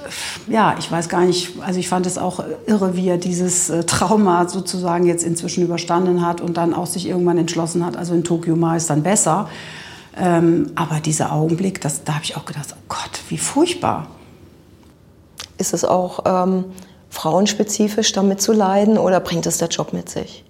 ja, 0.48 0.74
ich 0.78 0.90
weiß 0.90 1.10
gar 1.10 1.26
nicht, 1.26 1.52
also 1.60 1.78
ich 1.78 1.88
fand 1.88 2.06
es 2.06 2.16
auch 2.16 2.42
irre, 2.66 2.96
wie 2.96 3.06
er 3.06 3.18
dieses 3.18 3.68
äh, 3.68 3.84
Trauma 3.84 4.48
sozusagen 4.48 5.06
jetzt 5.06 5.22
inzwischen 5.24 5.62
überstanden 5.62 6.24
hat 6.24 6.40
und 6.40 6.56
dann 6.56 6.72
auch 6.72 6.86
sich 6.86 7.06
irgendwann 7.06 7.36
entschlossen 7.36 7.84
hat, 7.84 7.98
also 7.98 8.14
in 8.14 8.24
Tokio 8.24 8.56
mal 8.56 8.78
ist 8.78 8.88
dann 8.88 9.02
besser. 9.02 9.50
Ähm, 10.16 10.72
aber 10.74 11.00
dieser 11.00 11.32
Augenblick, 11.32 11.80
das, 11.80 12.04
da 12.04 12.14
habe 12.14 12.24
ich 12.24 12.36
auch 12.36 12.44
gedacht, 12.44 12.68
oh 12.72 12.82
Gott, 12.88 13.20
wie 13.28 13.38
furchtbar. 13.38 14.08
Ist 15.58 15.74
es 15.74 15.84
auch 15.84 16.20
ähm, 16.24 16.64
frauenspezifisch 17.10 18.12
damit 18.12 18.40
zu 18.40 18.52
leiden 18.52 18.98
oder 18.98 19.20
bringt 19.20 19.46
es 19.46 19.58
der 19.58 19.68
Job 19.68 19.92
mit 19.92 20.08
sich? 20.08 20.44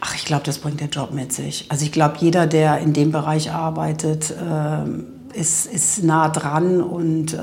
Ach, 0.00 0.14
ich 0.14 0.24
glaube, 0.24 0.44
das 0.44 0.58
bringt 0.58 0.80
der 0.80 0.88
Job 0.88 1.12
mit 1.12 1.32
sich. 1.32 1.66
Also 1.70 1.84
ich 1.84 1.92
glaube, 1.92 2.16
jeder, 2.18 2.46
der 2.46 2.78
in 2.78 2.92
dem 2.92 3.10
Bereich 3.10 3.50
arbeitet, 3.50 4.30
äh, 4.30 5.38
ist, 5.38 5.66
ist 5.66 6.02
nah 6.04 6.28
dran 6.28 6.80
und 6.80 7.34
äh, 7.34 7.38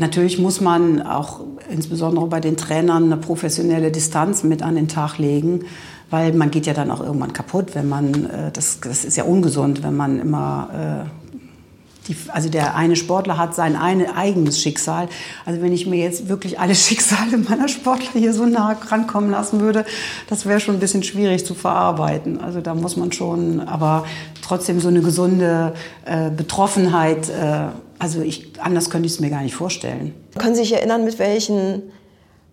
Natürlich 0.00 0.38
muss 0.38 0.62
man 0.62 1.02
auch 1.02 1.40
insbesondere 1.70 2.26
bei 2.26 2.40
den 2.40 2.56
Trainern 2.56 3.04
eine 3.04 3.18
professionelle 3.18 3.90
Distanz 3.90 4.42
mit 4.42 4.62
an 4.62 4.74
den 4.74 4.88
Tag 4.88 5.18
legen, 5.18 5.66
weil 6.08 6.32
man 6.32 6.50
geht 6.50 6.64
ja 6.64 6.72
dann 6.72 6.90
auch 6.90 7.02
irgendwann 7.02 7.34
kaputt, 7.34 7.74
wenn 7.74 7.86
man, 7.86 8.24
äh, 8.24 8.50
das, 8.50 8.80
das 8.80 9.04
ist 9.04 9.18
ja 9.18 9.24
ungesund, 9.24 9.82
wenn 9.82 9.94
man 9.94 10.18
immer 10.18 11.04
äh, 11.06 12.08
die, 12.08 12.16
also 12.28 12.48
der 12.48 12.76
eine 12.76 12.96
Sportler 12.96 13.36
hat 13.36 13.54
sein 13.54 13.76
eine, 13.76 14.16
eigenes 14.16 14.58
Schicksal. 14.58 15.10
Also 15.44 15.60
wenn 15.60 15.74
ich 15.74 15.86
mir 15.86 16.02
jetzt 16.02 16.30
wirklich 16.30 16.58
alle 16.58 16.74
Schicksale 16.86 17.36
meiner 17.36 17.68
Sportler 17.68 18.18
hier 18.18 18.32
so 18.32 18.46
nah 18.46 18.78
rankommen 18.88 19.30
lassen 19.30 19.60
würde, 19.60 19.84
das 20.30 20.46
wäre 20.46 20.60
schon 20.60 20.76
ein 20.76 20.80
bisschen 20.80 21.02
schwierig 21.02 21.44
zu 21.44 21.54
verarbeiten. 21.54 22.40
Also 22.40 22.62
da 22.62 22.74
muss 22.74 22.96
man 22.96 23.12
schon, 23.12 23.60
aber 23.60 24.06
trotzdem 24.40 24.80
so 24.80 24.88
eine 24.88 25.02
gesunde 25.02 25.74
äh, 26.06 26.30
Betroffenheit, 26.30 27.28
äh, 27.28 27.66
also 28.00 28.22
ich, 28.22 28.50
anders 28.60 28.90
könnte 28.90 29.06
ich 29.06 29.12
es 29.12 29.20
mir 29.20 29.30
gar 29.30 29.42
nicht 29.42 29.54
vorstellen. 29.54 30.14
Können 30.36 30.54
Sie 30.54 30.62
sich 30.62 30.72
erinnern, 30.72 31.04
mit 31.04 31.18
welchen 31.18 31.82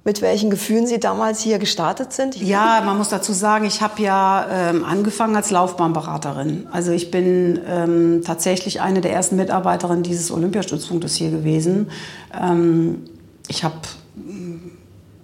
mit 0.04 0.22
welchen 0.22 0.50
Gefühlen 0.50 0.88
Sie 0.88 1.02
damals 1.02 1.42
hier 1.42 1.60
gestartet 1.60 2.14
sind? 2.14 2.38
Ja, 2.42 2.82
man 2.86 2.98
muss 2.98 3.10
dazu 3.10 3.34
sagen, 3.34 3.66
ich 3.66 3.82
habe 3.82 4.02
ja 4.02 4.48
ähm, 4.50 4.86
angefangen 4.86 5.36
als 5.36 5.52
Laufbahnberaterin. 5.52 6.66
Also 6.72 6.94
ich 6.94 7.12
bin 7.12 7.60
ähm, 7.68 8.22
tatsächlich 8.24 8.80
eine 8.80 9.02
der 9.02 9.12
ersten 9.12 9.36
Mitarbeiterinnen 9.36 10.04
dieses 10.04 10.32
Olympiastützpunktes 10.32 11.16
hier 11.16 11.30
gewesen. 11.30 11.92
Ähm, 12.34 13.04
ich 13.50 13.66
habe 13.66 13.76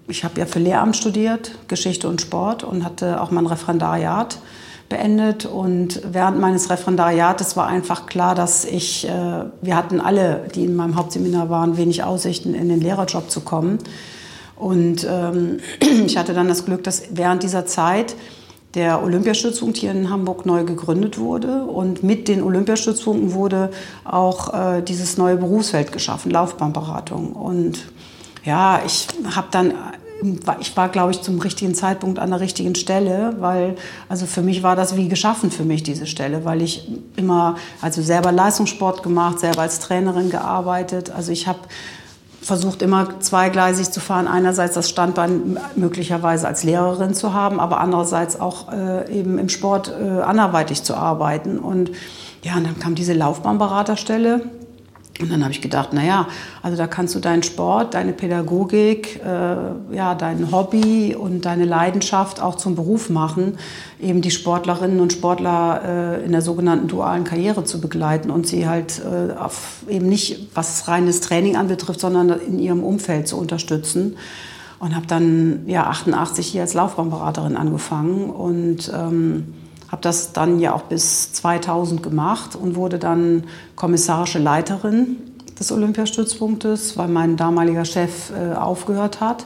ich 0.10 0.25
hab 0.25 0.38
ja 0.38 0.46
für 0.46 0.60
Lehramt 0.60 0.98
studiert, 0.98 1.51
Geschichte 1.70 2.10
und 2.10 2.20
Sport 2.20 2.65
und 2.65 2.84
hatte 2.84 3.22
auch 3.22 3.32
mein 3.32 3.46
Referendariat 3.46 4.38
beendet. 4.94 5.46
Und 5.46 6.02
während 6.06 6.40
meines 6.40 6.70
Referendariates 6.70 7.58
war 7.58 7.68
einfach 7.68 8.06
klar, 8.06 8.36
dass 8.36 8.64
ich, 8.64 9.08
äh, 9.08 9.12
wir 9.62 9.76
hatten 9.76 10.00
alle, 10.00 10.46
die 10.54 10.66
in 10.66 10.76
meinem 10.76 10.96
Hauptseminar 10.96 11.50
waren, 11.50 11.78
wenig 11.78 12.04
Aussichten, 12.04 12.54
in 12.54 12.70
den 12.70 12.80
Lehrerjob 12.80 13.30
zu 13.30 13.42
kommen. 13.42 13.80
Und 14.56 15.06
ähm, 15.10 15.60
ich 16.06 16.18
hatte 16.18 16.34
dann 16.34 16.48
das 16.48 16.66
Glück, 16.66 16.84
dass 16.84 17.04
während 17.12 17.44
dieser 17.44 17.66
Zeit 17.66 18.16
der 18.76 19.04
Olympiastützpunkt 19.04 19.78
hier 19.78 19.92
in 19.92 20.10
Hamburg 20.10 20.46
neu 20.46 20.64
gegründet 20.64 21.18
wurde. 21.18 21.64
Und 21.64 22.04
mit 22.04 22.28
den 22.28 22.44
Olympiastützpunkten 22.44 23.34
wurde 23.34 23.72
auch 24.04 24.54
äh, 24.54 24.82
dieses 24.82 25.18
neue 25.18 25.38
Berufsfeld 25.38 25.92
geschaffen, 25.92 26.32
Laufbahnberatung. 26.32 27.34
Und 27.34 27.86
ja, 28.44 28.82
ich 28.86 29.08
habe 29.36 29.48
dann 29.52 29.74
ich 30.60 30.75
war, 30.77 30.89
glaube 30.89 31.12
ich, 31.12 31.22
zum 31.22 31.39
richtigen 31.39 31.75
Zeitpunkt 31.75 32.20
an 32.20 32.30
der 32.30 32.39
richtigen 32.39 32.75
Stelle, 32.75 33.36
weil, 33.39 33.75
also 34.10 34.25
für 34.25 34.42
mich 34.42 34.63
war 34.63 34.75
das 34.75 34.96
wie 34.96 35.08
geschaffen 35.08 35.51
für 35.51 35.63
mich, 35.63 35.84
diese 35.84 36.08
Stelle, 36.08 36.46
weil 36.46 36.62
ich 36.62 36.88
immer, 37.15 37.56
also 37.82 38.01
selber 38.01 38.32
Leistungssport 38.32 39.03
gemacht, 39.03 39.39
selber 39.39 39.62
als 39.62 39.80
Trainerin 39.80 40.30
gearbeitet. 40.30 41.12
Also 41.12 41.32
ich 41.32 41.48
habe 41.48 41.60
versucht 42.42 42.82
immer 42.82 43.20
zweigleisig 43.22 43.92
zu 43.92 44.00
fahren. 44.00 44.27
Einerseits 44.27 44.75
das 44.75 44.89
Standbein 44.89 45.58
möglicherweise 45.75 46.48
als 46.48 46.63
Lehrerin 46.63 47.13
zu 47.13 47.34
haben, 47.34 47.60
aber 47.60 47.80
andererseits 47.80 48.39
auch 48.39 48.72
äh, 48.72 49.12
eben 49.18 49.38
im 49.39 49.50
Sport 49.50 49.89
äh, 49.89 50.22
anderweitig 50.22 50.84
zu 50.84 50.96
arbeiten. 50.96 51.58
Und 51.58 51.92
ja, 52.44 52.56
und 52.56 52.65
dann 52.65 52.80
kam 52.80 52.96
diese 52.96 53.13
Laufbahnberaterstelle 53.13 54.42
und 55.22 55.32
dann 55.32 55.43
habe 55.43 55.51
ich 55.51 55.62
gedacht, 55.62 55.93
naja, 55.93 56.27
also 56.63 56.75
da 56.75 56.88
kannst 56.88 57.13
du 57.13 57.20
deinen 57.20 57.43
Sport, 57.43 57.93
deine 57.93 58.13
Pädagogik, 58.13 59.22
äh, 59.24 59.96
ja, 59.96 60.15
dein 60.15 60.51
Hobby 60.51 61.15
und 61.15 61.46
deine 61.46 61.65
Leidenschaft 61.65 62.41
auch 62.41 62.55
zum 62.55 62.75
Beruf 62.75 63.12
machen, 63.12 63.60
eben 64.01 64.22
die 64.22 64.32
Sportlerinnen 64.32 65.00
und 65.00 65.13
Sportler 65.13 66.17
äh, 66.20 66.25
in 66.25 66.32
der 66.32 66.41
sogenannten 66.41 66.88
dualen 66.88 67.25
Karriere 67.25 67.63
zu 67.63 67.79
begleiten 67.79 68.32
und 68.32 68.48
sie 68.48 68.67
halt 68.67 69.01
äh, 69.05 69.38
auf 69.38 69.84
eben 69.88 70.10
nicht, 70.10 70.50
was 70.55 70.88
reines 70.88 71.22
Training 71.22 71.58
anbetrifft, 71.58 72.00
sondern 72.00 72.29
in 72.29 72.58
ihrem 72.58 72.84
Umfeld 72.84 73.27
zu 73.27 73.38
unterstützen. 73.38 74.17
Und 74.79 74.96
habe 74.96 75.08
dann 75.08 75.62
ja 75.67 75.86
88 75.86 76.46
hier 76.46 76.62
als 76.62 76.74
Laufbahnberaterin 76.74 77.55
angefangen 77.55 78.29
und 78.29 78.91
ähm, 78.93 79.53
habe 79.94 80.02
das 80.02 80.34
dann 80.34 80.60
ja 80.60 80.74
auch 80.74 80.82
bis 80.82 81.34
2000 81.34 82.02
gemacht 82.02 82.56
und 82.56 82.76
wurde 82.76 82.98
dann 82.98 83.44
kommissarische 83.76 84.40
Leiterin 84.40 85.18
des 85.60 85.72
Olympiastützpunktes, 85.72 86.98
weil 86.98 87.10
mein 87.10 87.38
damaliger 87.38 87.86
Chef 87.86 88.32
äh, 88.32 88.56
aufgehört 88.56 89.22
hat. 89.22 89.46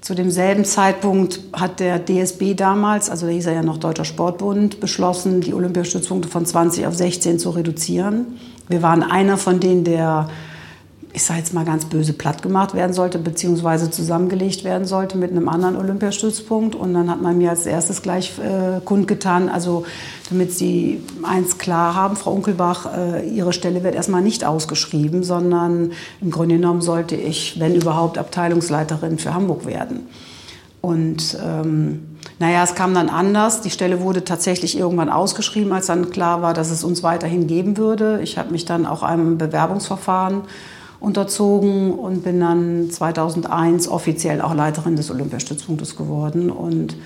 Zu 0.00 0.14
demselben 0.14 0.64
Zeitpunkt 0.64 1.40
hat 1.52 1.78
der 1.78 2.02
DSB 2.02 2.54
damals, 2.54 3.10
also 3.10 3.26
da 3.26 3.32
hieß 3.32 3.48
er 3.48 3.52
ja 3.52 3.62
noch 3.62 3.76
Deutscher 3.76 4.06
Sportbund, 4.06 4.80
beschlossen, 4.80 5.42
die 5.42 5.52
Olympiastützpunkte 5.52 6.30
von 6.30 6.46
20 6.46 6.86
auf 6.86 6.94
16 6.94 7.38
zu 7.38 7.50
reduzieren. 7.50 8.38
Wir 8.68 8.80
waren 8.80 9.02
einer 9.02 9.36
von 9.36 9.60
denen, 9.60 9.84
der 9.84 10.30
ich 11.12 11.24
sage 11.24 11.40
jetzt 11.40 11.52
mal 11.52 11.64
ganz 11.64 11.86
böse, 11.86 12.12
platt 12.12 12.42
gemacht 12.42 12.74
werden 12.74 12.92
sollte, 12.92 13.18
beziehungsweise 13.18 13.90
zusammengelegt 13.90 14.62
werden 14.62 14.86
sollte 14.86 15.18
mit 15.18 15.30
einem 15.30 15.48
anderen 15.48 15.76
Olympiastützpunkt. 15.76 16.74
Und 16.76 16.94
dann 16.94 17.10
hat 17.10 17.20
man 17.20 17.36
mir 17.36 17.50
als 17.50 17.66
erstes 17.66 18.02
gleich 18.02 18.38
äh, 18.38 18.80
kundgetan, 18.84 19.48
also 19.48 19.84
damit 20.28 20.52
Sie 20.52 21.02
eins 21.24 21.58
klar 21.58 21.96
haben, 21.96 22.14
Frau 22.14 22.32
Unkelbach, 22.32 22.96
äh, 22.96 23.28
Ihre 23.28 23.52
Stelle 23.52 23.82
wird 23.82 23.96
erstmal 23.96 24.22
nicht 24.22 24.44
ausgeschrieben, 24.44 25.24
sondern 25.24 25.92
im 26.20 26.30
Grunde 26.30 26.56
genommen 26.56 26.80
sollte 26.80 27.16
ich, 27.16 27.58
wenn 27.58 27.74
überhaupt, 27.74 28.16
Abteilungsleiterin 28.16 29.18
für 29.18 29.34
Hamburg 29.34 29.66
werden. 29.66 30.06
Und 30.80 31.36
ähm, 31.44 32.16
naja, 32.38 32.62
es 32.62 32.74
kam 32.74 32.94
dann 32.94 33.08
anders. 33.08 33.60
Die 33.60 33.70
Stelle 33.70 34.00
wurde 34.00 34.24
tatsächlich 34.24 34.78
irgendwann 34.78 35.10
ausgeschrieben, 35.10 35.72
als 35.72 35.86
dann 35.86 36.10
klar 36.10 36.40
war, 36.40 36.54
dass 36.54 36.70
es 36.70 36.84
uns 36.84 37.02
weiterhin 37.02 37.46
geben 37.48 37.76
würde. 37.76 38.20
Ich 38.22 38.38
habe 38.38 38.52
mich 38.52 38.64
dann 38.64 38.86
auch 38.86 39.02
einem 39.02 39.36
Bewerbungsverfahren 39.36 40.42
unterzogen 41.00 41.92
und 41.92 42.22
bin 42.22 42.40
dann 42.40 42.90
2001 42.90 43.88
offiziell 43.88 44.40
auch 44.42 44.54
Leiterin 44.54 44.96
des 44.96 45.10
Olympiastützpunktes 45.10 45.96
geworden. 45.96 46.50
Und 46.50 46.96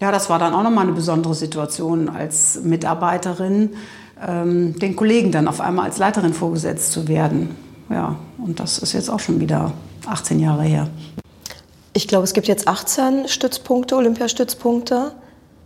ja, 0.00 0.10
das 0.10 0.28
war 0.28 0.38
dann 0.38 0.52
auch 0.52 0.62
nochmal 0.62 0.86
eine 0.86 0.94
besondere 0.94 1.34
Situation 1.34 2.08
als 2.08 2.60
Mitarbeiterin, 2.62 3.70
ähm, 4.26 4.78
den 4.78 4.96
Kollegen 4.96 5.30
dann 5.30 5.46
auf 5.46 5.60
einmal 5.60 5.86
als 5.86 5.98
Leiterin 5.98 6.34
vorgesetzt 6.34 6.92
zu 6.92 7.06
werden. 7.06 7.54
Ja, 7.88 8.16
und 8.38 8.60
das 8.60 8.78
ist 8.78 8.92
jetzt 8.92 9.08
auch 9.08 9.20
schon 9.20 9.40
wieder 9.40 9.72
18 10.06 10.40
Jahre 10.40 10.62
her. 10.62 10.88
Ich 11.92 12.08
glaube, 12.08 12.24
es 12.24 12.32
gibt 12.32 12.46
jetzt 12.46 12.68
18 12.68 13.28
Stützpunkte, 13.28 13.96
Olympiastützpunkte. 13.96 15.12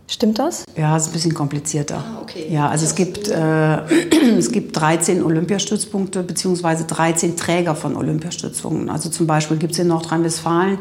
Stimmt 0.07 0.37
das? 0.37 0.65
Ja, 0.77 0.95
es 0.95 1.03
ist 1.03 1.09
ein 1.09 1.13
bisschen 1.13 1.33
komplizierter. 1.33 1.97
Ah, 1.97 2.21
okay. 2.21 2.47
Ja, 2.49 2.69
also 2.69 2.85
es 2.85 2.93
gibt, 2.93 3.27
äh, 3.27 3.77
es 4.37 4.51
gibt 4.51 4.79
13 4.79 5.23
Olympiastützpunkte 5.23 6.21
beziehungsweise 6.21 6.85
13 6.85 7.35
Träger 7.35 7.75
von 7.75 7.95
Olympiastützpunkten. 7.95 8.89
Also 8.89 9.09
zum 9.09 9.25
Beispiel 9.25 9.57
gibt 9.57 9.73
es 9.73 9.79
in 9.79 9.87
Nordrhein-Westfalen 9.87 10.77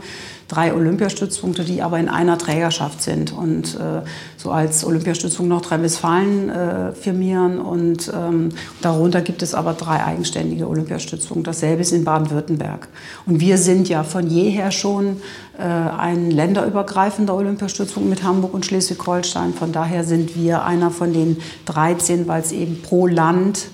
drei 0.49 0.75
Olympiastützpunkte, 0.75 1.65
die 1.65 1.83
aber 1.83 1.99
in 1.99 2.09
einer 2.09 2.39
Trägerschaft 2.39 3.03
sind 3.03 3.33
und 3.33 3.75
äh, 3.77 4.03
so 4.45 4.51
als 4.51 4.85
Olympiastützpunkt 4.85 5.49
Nordrhein-Westfalen 5.49 6.51
äh, 6.51 6.93
firmieren. 6.93 7.59
Und 7.59 8.13
ähm, 8.15 8.51
darunter 8.83 9.23
gibt 9.23 9.43
es 9.43 9.55
aber 9.55 9.73
drei 9.73 10.05
eigenständige 10.05 10.69
Olympiastützpunkte. 10.69 11.49
Dasselbe 11.49 11.81
ist 11.81 11.93
in 11.93 12.05
Baden-Württemberg. 12.05 12.89
Und 13.25 13.41
wir 13.41 13.57
sind 13.57 13.89
ja 13.89 14.05
von 14.05 14.27
jeher 14.29 14.71
schon 14.71 15.17
äh, 15.59 15.63
ein 15.63 16.31
länderübergreifender 16.31 17.35
Olympiastützpunkt 17.35 18.11
mit 18.11 18.23
Hamburg 18.23 18.53
und 18.53 18.67
Schleswig-Holstein. 18.67 19.55
Von 19.55 19.73
daher 19.73 20.05
sind 20.05 20.37
wir 20.37 20.65
einer 20.65 20.91
von 20.91 21.15
den 21.15 21.39
13, 21.65 22.29
weil 22.29 22.43
es 22.43 22.53
eben 22.53 22.83
pro 22.83 23.07
Land 23.07 23.69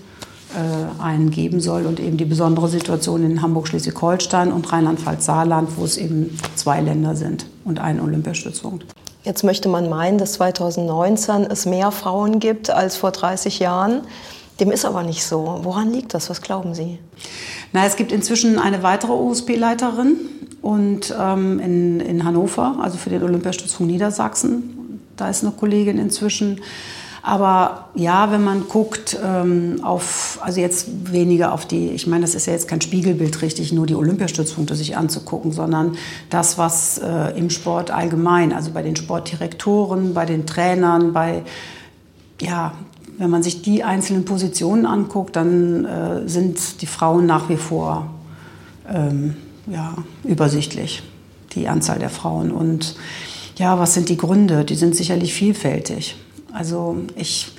äh, 0.55 1.03
einen 1.03 1.33
geben 1.33 1.61
soll 1.61 1.85
und 1.85 1.99
eben 1.99 2.17
die 2.17 2.27
besondere 2.27 2.69
Situation 2.69 3.25
in 3.25 3.43
Hamburg, 3.43 3.67
Schleswig-Holstein 3.67 4.53
und 4.53 4.73
Rheinland-Pfalz-Saarland, 4.73 5.71
wo 5.77 5.85
es 5.85 5.97
eben 5.97 6.39
zwei 6.55 6.81
Länder 6.81 7.17
sind 7.17 7.47
und 7.65 7.81
einen 7.81 7.99
Olympiastützpunkt. 7.99 8.87
Jetzt 9.23 9.45
möchte 9.45 9.69
man 9.69 9.89
meinen, 9.89 10.19
dass 10.19 10.35
2019 10.35 11.45
es 11.45 11.67
mehr 11.67 11.93
Frauen 11.93 12.39
gibt 12.39 12.71
als 12.71 12.97
vor 12.97 13.11
30 13.11 13.59
Jahren. 13.59 14.03
Dem 14.61 14.71
ist 14.71 14.85
aber 14.85 15.03
nicht 15.03 15.25
so. 15.25 15.61
Woran 15.62 15.93
liegt 15.93 16.15
das? 16.15 16.31
Was 16.31 16.41
glauben 16.41 16.75
Sie? 16.75 16.99
Na, 17.73 17.87
es 17.87 17.97
gibt 17.97 18.12
inzwischen 18.12 18.59
eine 18.59 18.83
weitere 18.83 19.12
OSP-Leiterin 19.12 20.17
und 20.62 21.15
ähm, 21.19 21.61
in, 21.61 22.00
in 22.00 22.25
Hannover, 22.25 22.77
also 22.81 22.97
für 22.99 23.11
den 23.11 23.23
Olympiastützpunkt 23.23 23.93
Niedersachsen. 23.93 25.00
Da 25.17 25.29
ist 25.29 25.43
eine 25.43 25.53
Kollegin 25.53 25.99
inzwischen. 25.99 26.61
Aber 27.23 27.89
ja, 27.95 28.33
wenn 28.33 28.43
man 28.43 28.67
guckt 28.69 29.19
ähm, 29.23 29.81
auf, 29.83 30.39
also 30.43 30.61
jetzt 30.61 31.12
weniger 31.12 31.53
auf 31.53 31.67
die, 31.67 31.91
ich 31.91 32.07
meine, 32.07 32.23
das 32.23 32.35
ist 32.35 32.47
ja 32.47 32.55
jetzt 32.55 32.67
kein 32.67 32.81
Spiegelbild 32.81 33.43
richtig, 33.43 33.73
nur 33.73 33.87
die 33.87 33.95
Olympiastützpunkte 33.95 34.75
sich 34.75 34.97
anzugucken, 34.97 35.53
sondern 35.53 35.97
das, 36.31 36.57
was 36.57 36.99
äh, 36.99 37.39
im 37.39 37.50
Sport 37.50 37.91
allgemein, 37.91 38.53
also 38.53 38.71
bei 38.71 38.83
den 38.83 38.97
Sportdirektoren, 38.97 40.15
bei 40.15 40.25
den 40.25 40.47
Trainern, 40.47 41.12
bei, 41.12 41.43
ja, 42.41 42.73
wenn 43.19 43.29
man 43.29 43.43
sich 43.43 43.61
die 43.61 43.85
einzelnen 43.85 44.25
Positionen 44.25 44.87
anguckt, 44.87 45.37
dann 45.37 45.85
äh, 45.85 46.27
sind 46.27 46.81
die 46.81 46.87
Frauen 46.87 47.27
nach 47.27 47.50
wie 47.50 47.59
vor 47.59 48.09
ähm, 48.89 49.37
ja, 49.67 49.95
übersichtlich, 50.25 51.03
die 51.53 51.69
Anzahl 51.69 51.99
der 51.99 52.09
Frauen. 52.09 52.50
Und 52.50 52.97
ja, 53.57 53.79
was 53.79 53.93
sind 53.93 54.09
die 54.09 54.17
Gründe? 54.17 54.65
Die 54.65 54.75
sind 54.75 54.97
sicherlich 54.97 55.35
vielfältig. 55.35 56.17
Also 56.52 56.97
ich 57.16 57.52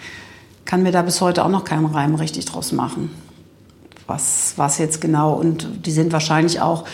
kann 0.66 0.84
mir 0.84 0.92
da 0.92 1.02
bis 1.02 1.22
heute 1.22 1.44
auch 1.44 1.50
noch 1.50 1.64
keinen 1.64 1.86
Reim 1.86 2.16
richtig 2.16 2.46
draus 2.46 2.72
machen. 2.72 3.12
Was, 4.08 4.54
was 4.58 4.78
jetzt 4.78 5.02
genau? 5.02 5.34
Und 5.34 5.86
die 5.86 5.92
sind 5.92 6.12
wahrscheinlich 6.12 6.62
auch, 6.62 6.86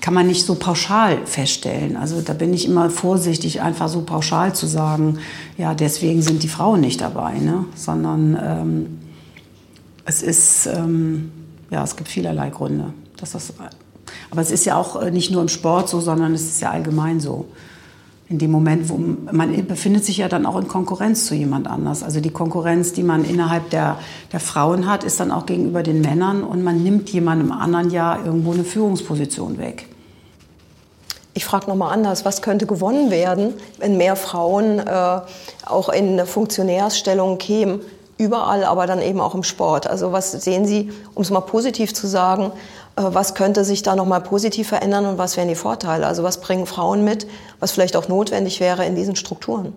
kann 0.00 0.14
man 0.14 0.26
nicht 0.26 0.44
so 0.44 0.54
pauschal 0.54 1.26
feststellen. 1.26 1.96
Also 1.96 2.20
da 2.20 2.34
bin 2.34 2.52
ich 2.52 2.66
immer 2.66 2.90
vorsichtig, 2.90 3.62
einfach 3.62 3.88
so 3.88 4.02
pauschal 4.02 4.54
zu 4.54 4.66
sagen, 4.66 5.18
ja, 5.56 5.74
deswegen 5.74 6.20
sind 6.22 6.42
die 6.42 6.48
Frauen 6.48 6.80
nicht 6.80 7.00
dabei, 7.00 7.38
ne? 7.38 7.64
sondern 7.74 8.38
ähm, 8.40 8.98
es 10.04 10.22
ist, 10.22 10.66
ähm, 10.66 11.32
ja, 11.70 11.82
es 11.82 11.96
gibt 11.96 12.08
vielerlei 12.08 12.50
Gründe. 12.50 12.92
Dass 13.16 13.32
das, 13.32 13.54
aber 14.30 14.42
es 14.42 14.50
ist 14.50 14.66
ja 14.66 14.76
auch 14.76 15.00
äh, 15.00 15.10
nicht 15.10 15.30
nur 15.30 15.40
im 15.42 15.48
Sport 15.48 15.88
so, 15.88 16.00
sondern 16.00 16.34
es 16.34 16.42
ist 16.42 16.60
ja 16.60 16.70
allgemein 16.70 17.20
so 17.20 17.46
in 18.34 18.38
dem 18.40 18.50
Moment, 18.50 18.88
wo 18.88 18.98
man 19.30 19.64
befindet 19.64 20.04
sich 20.04 20.16
ja 20.16 20.28
dann 20.28 20.44
auch 20.44 20.56
in 20.56 20.66
Konkurrenz 20.66 21.26
zu 21.26 21.36
jemand 21.36 21.68
anders. 21.68 22.02
Also 22.02 22.18
die 22.18 22.30
Konkurrenz, 22.30 22.92
die 22.92 23.04
man 23.04 23.24
innerhalb 23.24 23.70
der, 23.70 23.96
der 24.32 24.40
Frauen 24.40 24.90
hat, 24.90 25.04
ist 25.04 25.20
dann 25.20 25.30
auch 25.30 25.46
gegenüber 25.46 25.84
den 25.84 26.00
Männern 26.00 26.42
und 26.42 26.64
man 26.64 26.82
nimmt 26.82 27.10
jemandem 27.10 27.52
anderen 27.52 27.90
ja 27.90 28.18
irgendwo 28.24 28.50
eine 28.50 28.64
Führungsposition 28.64 29.58
weg. 29.58 29.86
Ich 31.32 31.44
frage 31.44 31.68
nochmal 31.68 31.92
anders, 31.92 32.24
was 32.24 32.42
könnte 32.42 32.66
gewonnen 32.66 33.12
werden, 33.12 33.54
wenn 33.78 33.96
mehr 33.96 34.16
Frauen 34.16 34.80
äh, 34.80 35.20
auch 35.64 35.88
in 35.90 36.08
eine 36.08 36.26
Funktionärsstellung 36.26 37.38
kämen, 37.38 37.82
überall, 38.18 38.64
aber 38.64 38.88
dann 38.88 39.00
eben 39.00 39.20
auch 39.20 39.36
im 39.36 39.44
Sport? 39.44 39.86
Also 39.86 40.10
was 40.10 40.32
sehen 40.32 40.66
Sie, 40.66 40.90
um 41.14 41.22
es 41.22 41.30
mal 41.30 41.40
positiv 41.40 41.94
zu 41.94 42.08
sagen, 42.08 42.50
was 42.96 43.34
könnte 43.34 43.64
sich 43.64 43.82
da 43.82 43.96
nochmal 43.96 44.20
positiv 44.20 44.68
verändern 44.68 45.06
und 45.06 45.18
was 45.18 45.36
wären 45.36 45.48
die 45.48 45.54
Vorteile? 45.54 46.06
Also 46.06 46.22
was 46.22 46.40
bringen 46.40 46.66
Frauen 46.66 47.04
mit, 47.04 47.26
was 47.60 47.72
vielleicht 47.72 47.96
auch 47.96 48.08
notwendig 48.08 48.60
wäre 48.60 48.84
in 48.84 48.94
diesen 48.94 49.16
Strukturen? 49.16 49.72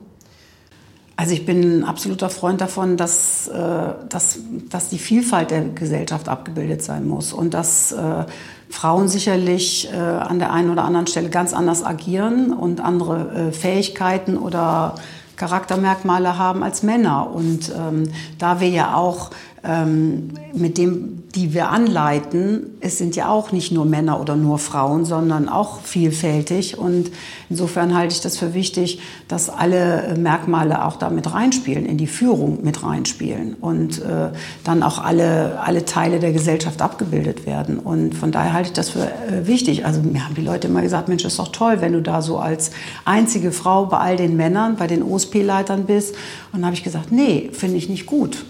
Also 1.16 1.34
ich 1.34 1.46
bin 1.48 1.80
ein 1.80 1.84
absoluter 1.84 2.30
Freund 2.30 2.62
davon, 2.62 2.96
dass, 2.96 3.48
äh, 3.48 3.94
dass, 4.08 4.40
dass 4.70 4.90
die 4.90 5.00
Vielfalt 5.00 5.50
der 5.50 5.62
Gesellschaft 5.70 6.30
abgebildet 6.30 6.84
sein 6.84 7.08
muss 7.08 7.34
und 7.34 7.56
dass 7.56 7.92
äh, 7.92 8.26
Frauen 8.70 9.08
sicherlich 9.08 9.90
an 9.94 10.40
der 10.40 10.52
einen 10.52 10.70
oder 10.70 10.84
anderen 10.84 11.08
Stelle 11.08 11.30
ganz 11.30 11.54
anders 11.54 11.86
agieren 11.86 12.52
und 12.52 12.82
andere 12.82 13.54
Fähigkeiten 13.54 14.38
oder 14.38 14.96
Charaktermerkmale 15.38 16.38
haben 16.38 16.64
als 16.64 16.84
Männer. 16.84 17.32
Und 17.32 17.70
ähm, 17.70 18.12
da 18.40 18.60
wir 18.60 18.70
ja 18.70 18.96
auch 18.96 19.30
ähm, 19.68 20.30
mit 20.54 20.78
dem, 20.78 21.24
die 21.36 21.54
wir 21.54 21.70
anleiten, 21.70 22.78
es 22.80 22.98
sind 22.98 23.16
ja 23.16 23.30
auch 23.30 23.52
nicht 23.52 23.72
nur 23.72 23.86
Männer 23.86 24.20
oder 24.20 24.36
nur 24.36 24.58
Frauen, 24.58 25.04
sondern 25.04 25.50
auch 25.50 25.82
vielfältig. 25.82 26.78
Und 26.78 27.12
insofern 27.50 27.96
halte 27.96 28.16
ich 28.16 28.22
das 28.22 28.38
für 28.38 28.54
wichtig, 28.54 29.00
dass 29.28 29.50
alle 29.50 30.16
Merkmale 30.18 30.86
auch 30.86 30.96
da 30.96 31.10
mit 31.10 31.32
reinspielen, 31.32 31.86
in 31.86 31.98
die 31.98 32.08
Führung 32.08 32.64
mit 32.64 32.82
reinspielen 32.82 33.56
und 33.60 34.02
äh, 34.02 34.30
dann 34.64 34.82
auch 34.82 35.04
alle, 35.04 35.60
alle 35.60 35.86
Teile 35.86 36.20
der 36.20 36.32
Gesellschaft 36.32 36.82
abgebildet 36.82 37.46
werden. 37.46 37.78
Und 37.78 38.16
von 38.16 38.32
daher 38.32 38.54
halte 38.54 38.70
ich 38.70 38.74
das 38.74 38.92
für 38.92 39.06
äh, 39.06 39.46
wichtig. 39.46 39.86
Also 39.86 40.02
mir 40.02 40.24
haben 40.24 40.36
die 40.36 40.42
Leute 40.42 40.70
immer 40.70 40.82
gesagt, 40.82 41.10
Mensch, 41.10 41.26
ist 41.26 41.38
doch 41.38 41.50
toll, 41.50 41.82
wenn 41.82 41.94
du 41.94 42.02
da 42.02 42.22
so 42.22 42.40
als 42.40 42.72
einzige 43.04 43.52
Frau 43.52 43.86
bei 43.86 43.98
all 43.98 44.16
den 44.16 44.38
Männern, 44.38 44.78
bei 44.78 44.88
den 44.88 45.04
OSP-Leitern 45.04 45.86
bist. 45.86 46.16
Und 46.52 46.60
dann 46.60 46.66
habe 46.66 46.76
ich 46.76 46.84
gesagt, 46.84 47.12
nee, 47.12 47.50
finde 47.52 47.76
ich 47.76 47.90
nicht 47.90 48.06
gut 48.06 48.46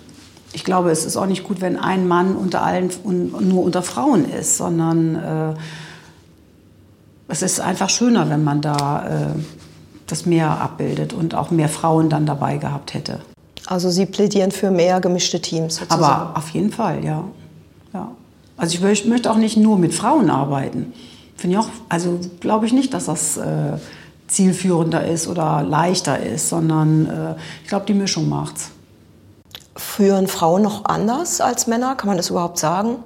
ich 0.54 0.63
glaube, 0.63 0.92
es 0.92 1.06
ist 1.06 1.18
auch 1.18 1.25
nicht 1.25 1.44
gut, 1.44 1.62
wenn 1.62 1.77
ein 1.77 2.08
Mann 2.08 2.36
unter 2.36 2.63
allen 2.63 2.89
und 3.04 3.48
nur 3.48 3.63
unter 3.63 3.84
Frauen 3.84 4.25
ist, 4.30 4.58
sondern 4.58 5.16
äh, 5.16 5.54
es 7.27 7.42
ist 7.42 7.60
einfach 7.60 7.90
schöner, 7.90 8.29
wenn 8.29 8.44
man 8.44 8.62
da 8.62 9.07
äh, 9.07 9.40
das 10.07 10.25
mehr 10.25 10.50
abbildet 10.62 11.14
und 11.14 11.36
auch 11.36 11.51
mehr 11.51 11.70
Frauen 11.70 12.10
dann 12.10 12.25
dabei 12.25 12.57
gehabt 12.57 12.94
hätte. 12.94 13.20
Also 13.66 13.90
Sie 13.90 14.05
plädieren 14.05 14.51
für 14.51 14.72
mehr 14.72 15.01
gemischte 15.01 15.42
Teams 15.42 15.75
sozusagen? 15.75 16.03
Aber 16.03 16.38
auf 16.38 16.50
jeden 16.50 16.72
Fall, 16.72 17.03
ja. 17.03 17.25
ja. 17.94 18.12
Also 18.55 18.81
ich 18.83 19.05
möchte 19.05 19.29
auch 19.29 19.38
nicht 19.38 19.57
nur 19.57 19.77
mit 19.77 19.94
Frauen 19.94 20.29
arbeiten. 20.29 20.94
Finde 21.36 21.57
ich 21.57 21.62
auch, 21.62 21.70
also 21.90 22.20
glaube 22.40 22.66
ich 22.66 22.74
nicht, 22.74 22.94
dass 22.94 23.05
das 23.05 23.36
äh, 23.38 23.74
zielführender 24.27 25.05
ist 25.05 25.27
oder 25.27 25.64
leichter 25.64 26.20
ist, 26.20 26.50
sondern 26.50 27.05
äh, 27.05 27.36
ich 27.64 27.70
glaube, 27.70 27.86
die 27.86 27.94
Mischung 27.94 28.29
macht's. 28.29 28.72
Führen 29.77 30.27
Frauen 30.27 30.63
noch 30.63 30.85
anders 30.85 31.40
als 31.40 31.68
Männer? 31.68 31.96
Kann 31.96 32.07
man 32.07 32.18
das 32.18 32.29
überhaupt 32.29 32.59
sagen? 32.59 32.98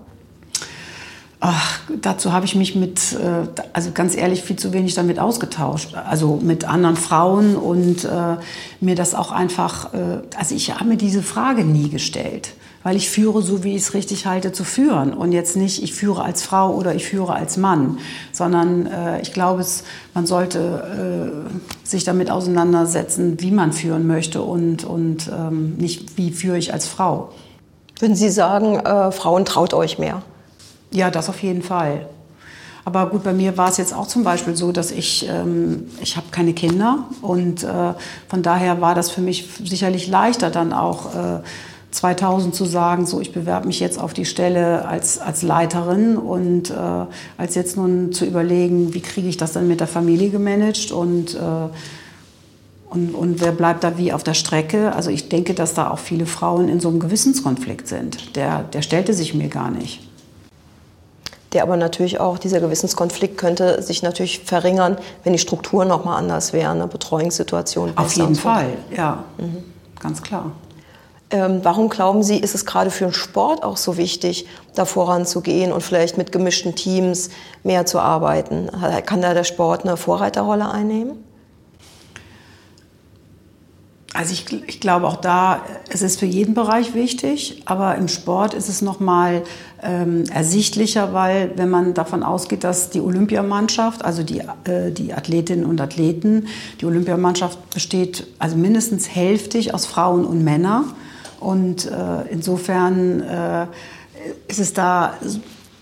Ach, 1.44 1.80
dazu 2.02 2.34
habe 2.34 2.46
ich 2.46 2.56
mich 2.56 2.76
mit, 2.76 3.14
äh, 3.14 3.48
also 3.74 3.92
ganz 3.92 4.16
ehrlich, 4.16 4.44
viel 4.44 4.58
zu 4.58 4.74
wenig 4.74 4.94
damit 4.94 5.20
ausgetauscht. 5.20 5.96
Also 5.96 6.40
mit 6.42 6.66
anderen 6.66 6.96
Frauen 6.96 7.56
und 7.56 8.06
äh, 8.06 8.38
mir 8.80 8.96
das 8.96 9.16
auch 9.16 9.32
einfach, 9.32 9.94
äh, 9.94 10.22
also 10.38 10.56
ich 10.56 10.74
habe 10.74 10.86
mir 10.86 10.98
diese 10.98 11.24
Frage 11.24 11.64
nie 11.64 11.90
gestellt 11.90 12.54
weil 12.84 12.96
ich 12.96 13.10
führe 13.10 13.42
so, 13.42 13.64
wie 13.64 13.76
ich 13.76 13.84
es 13.84 13.94
richtig 13.94 14.26
halte, 14.26 14.52
zu 14.52 14.64
führen. 14.64 15.14
Und 15.14 15.32
jetzt 15.32 15.56
nicht, 15.56 15.84
ich 15.84 15.94
führe 15.94 16.24
als 16.24 16.44
Frau 16.44 16.74
oder 16.74 16.96
ich 16.96 17.06
führe 17.06 17.34
als 17.34 17.58
Mann, 17.58 18.00
sondern 18.32 18.88
äh, 18.88 19.22
ich 19.22 19.34
glaube, 19.34 19.62
es, 19.62 19.84
man 20.14 20.26
sollte 20.26 21.44
äh, 21.46 21.88
sich 21.88 22.04
damit 22.04 22.32
auseinandersetzen, 22.32 23.40
wie 23.40 23.52
man 23.52 23.74
führen 23.74 24.08
möchte 24.08 24.42
und, 24.42 24.84
und 24.84 25.30
ähm, 25.30 25.76
nicht, 25.76 26.18
wie 26.18 26.32
führe 26.32 26.58
ich 26.58 26.74
als 26.74 26.88
Frau. 26.88 27.30
Würden 28.00 28.16
Sie 28.16 28.30
sagen, 28.30 28.80
äh, 28.80 29.12
Frauen 29.12 29.46
traut 29.46 29.74
euch 29.74 30.00
mehr? 30.00 30.24
Ja, 30.92 31.12
das 31.12 31.30
auf 31.30 31.42
jeden 31.44 31.62
Fall. 31.62 32.08
Aber 32.84 33.08
gut, 33.10 33.24
bei 33.24 33.34
mir 33.34 33.58
war 33.58 33.70
es 33.70 33.78
jetzt 33.78 33.94
auch 33.94 34.08
zum 34.08 34.24
Beispiel 34.24 34.56
so, 34.56 34.72
dass 34.72 34.92
ich, 34.92 35.28
ähm, 35.30 35.86
ich 36.02 36.18
habe 36.18 36.28
keine 36.32 36.54
Kinder 36.54 37.06
und 37.22 37.64
äh, 37.64 37.94
von 38.28 38.42
daher 38.42 38.82
war 38.82 38.96
das 38.96 39.12
für 39.12 39.22
mich 39.22 39.48
sicherlich 39.64 40.08
leichter 40.08 40.50
dann 40.50 40.74
auch 40.74 41.16
äh, 41.16 41.40
2000 41.92 42.56
zu 42.56 42.66
sagen, 42.66 43.06
so 43.06 43.20
ich 43.20 43.34
bewerbe 43.34 43.68
mich 43.68 43.80
jetzt 43.80 44.00
auf 44.00 44.14
die 44.14 44.26
Stelle 44.26 44.88
als, 44.88 45.20
als 45.20 45.42
Leiterin 45.42 46.18
und 46.18 46.70
äh, 46.70 46.74
als 47.38 47.56
jetzt 47.56 47.76
nun 47.76 48.14
zu 48.14 48.26
überlegen, 48.26 48.94
wie 48.94 49.02
kriege 49.02 49.28
ich 49.28 49.38
das 49.38 49.54
dann 49.54 49.68
mit 49.68 49.82
der 49.82 49.88
Familie 49.88 50.30
gemanagt 50.30 50.92
und, 50.92 51.36
äh, 51.36 51.40
und, 52.90 53.14
und 53.14 53.42
wer 53.42 53.52
bleibt 53.52 53.84
da 53.84 53.98
wie 53.98 54.14
auf 54.14 54.24
der 54.24 54.34
Strecke. 54.34 54.94
Also 54.96 55.10
ich 55.10 55.30
denke, 55.30 55.54
dass 55.54 55.74
da 55.74 55.92
auch 55.92 56.00
viele 56.00 56.26
Frauen 56.26 56.70
in 56.70 56.80
so 56.80 56.90
einem 56.90 57.00
Gewissenskonflikt 57.00 57.88
sind. 57.88 58.36
Der, 58.36 58.64
der 58.64 58.82
stellte 58.82 59.14
sich 59.14 59.34
mir 59.34 59.50
gar 59.50 59.70
nicht. 59.70 60.08
Der 61.54 61.64
aber 61.64 61.76
natürlich 61.76 62.22
auch, 62.22 62.38
dieser 62.38 62.62
Gewissenskonflikt 62.62 63.38
könnte 63.38 63.82
sich 63.82 64.02
natürlich 64.02 64.40
verringern, 64.40 64.98
wenn 65.26 65.34
die 65.34 65.40
Strukturen 65.40 65.90
nochmal 65.90 66.18
anders 66.18 66.54
wären, 66.54 66.80
eine 66.80 66.88
Betreuungssituation. 66.88 67.92
Auf 67.98 68.14
jeden 68.14 68.36
Fall, 68.36 68.78
ja, 68.96 69.26
mhm. 69.38 69.58
ganz 70.00 70.22
klar. 70.22 70.54
Ähm, 71.32 71.62
warum 71.64 71.88
glauben 71.88 72.24
Sie, 72.24 72.38
ist 72.38 72.56
es 72.56 72.66
gerade 72.66 72.92
für 72.92 73.06
den 73.06 73.14
Sport 73.14 73.64
auch 73.64 73.78
so 73.78 73.96
wichtig, 73.96 74.48
da 74.76 74.84
voranzugehen 74.84 75.72
und 75.72 75.82
vielleicht 75.82 76.18
mit 76.18 76.34
gemischten 76.34 76.76
Teams 76.76 77.30
mehr 77.64 77.86
zu 77.86 78.00
arbeiten? 78.00 78.70
Kann 79.06 79.22
da 79.22 79.34
der 79.34 79.46
Sport 79.46 79.86
eine 79.86 79.96
Vorreiterrolle 79.96 80.70
einnehmen? 80.70 81.24
Also 84.14 84.34
ich, 84.34 84.52
ich, 84.68 84.82
glaube 84.82 85.08
auch 85.08 85.16
da, 85.16 85.62
es 85.90 86.02
ist 86.02 86.20
für 86.20 86.26
jeden 86.26 86.54
Bereich 86.54 86.94
wichtig, 86.94 87.62
aber 87.64 87.96
im 87.96 88.10
Sport 88.10 88.54
ist 88.54 88.68
es 88.68 88.82
noch 88.82 89.00
mal 89.00 89.42
ähm, 89.82 90.26
ersichtlicher, 90.26 91.14
weil 91.14 91.52
wenn 91.56 91.70
man 91.70 91.94
davon 91.94 92.22
ausgeht, 92.22 92.66
dass 92.66 92.90
die 92.90 93.00
Olympiamannschaft, 93.00 94.04
also 94.04 94.22
die, 94.24 94.40
äh, 94.66 94.92
die 94.92 95.14
Athletinnen 95.14 95.66
und 95.66 95.80
Athleten, 95.80 96.48
die 96.82 96.86
Olympiamannschaft 96.86 97.70
besteht 97.74 98.28
also 98.38 98.58
mindestens 98.58 99.08
hälftig 99.08 99.74
aus 99.74 99.86
Frauen 99.86 100.26
und 100.26 100.44
Männern. 100.44 100.94
Und 101.42 101.86
äh, 101.88 102.22
insofern 102.30 103.22
äh, 103.22 103.68
ist 104.48 104.60
es 104.60 104.74
da 104.74 105.16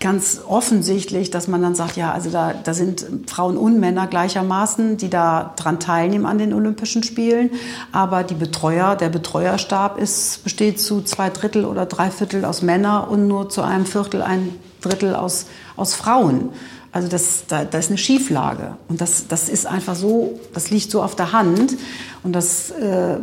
ganz 0.00 0.40
offensichtlich, 0.48 1.30
dass 1.30 1.46
man 1.46 1.60
dann 1.60 1.74
sagt, 1.74 1.96
ja, 1.98 2.10
also 2.12 2.30
da, 2.30 2.54
da 2.54 2.72
sind 2.72 3.06
Frauen 3.26 3.58
und 3.58 3.78
Männer 3.78 4.06
gleichermaßen, 4.06 4.96
die 4.96 5.10
da 5.10 5.52
dran 5.56 5.78
teilnehmen 5.78 6.24
an 6.24 6.38
den 6.38 6.54
Olympischen 6.54 7.02
Spielen. 7.02 7.50
Aber 7.92 8.24
die 8.24 8.34
Betreuer, 8.34 8.96
der 8.96 9.10
Betreuerstab 9.10 9.98
ist, 9.98 10.42
besteht 10.42 10.80
zu 10.80 11.02
zwei 11.02 11.28
Drittel 11.28 11.66
oder 11.66 11.84
drei 11.84 12.10
Viertel 12.10 12.46
aus 12.46 12.62
Männern 12.62 13.08
und 13.08 13.28
nur 13.28 13.50
zu 13.50 13.60
einem 13.60 13.84
Viertel, 13.84 14.22
ein 14.22 14.54
Drittel 14.80 15.14
aus, 15.14 15.46
aus 15.76 15.94
Frauen. 15.94 16.48
Also 16.92 17.08
das, 17.08 17.44
da, 17.46 17.64
da 17.66 17.78
ist 17.78 17.90
eine 17.90 17.98
Schieflage. 17.98 18.78
Und 18.88 19.02
das, 19.02 19.28
das 19.28 19.50
ist 19.50 19.66
einfach 19.66 19.94
so, 19.94 20.40
das 20.54 20.70
liegt 20.70 20.90
so 20.90 21.02
auf 21.02 21.14
der 21.14 21.32
Hand. 21.32 21.76
Und 22.22 22.32
das 22.32 22.70
äh, 22.70 23.18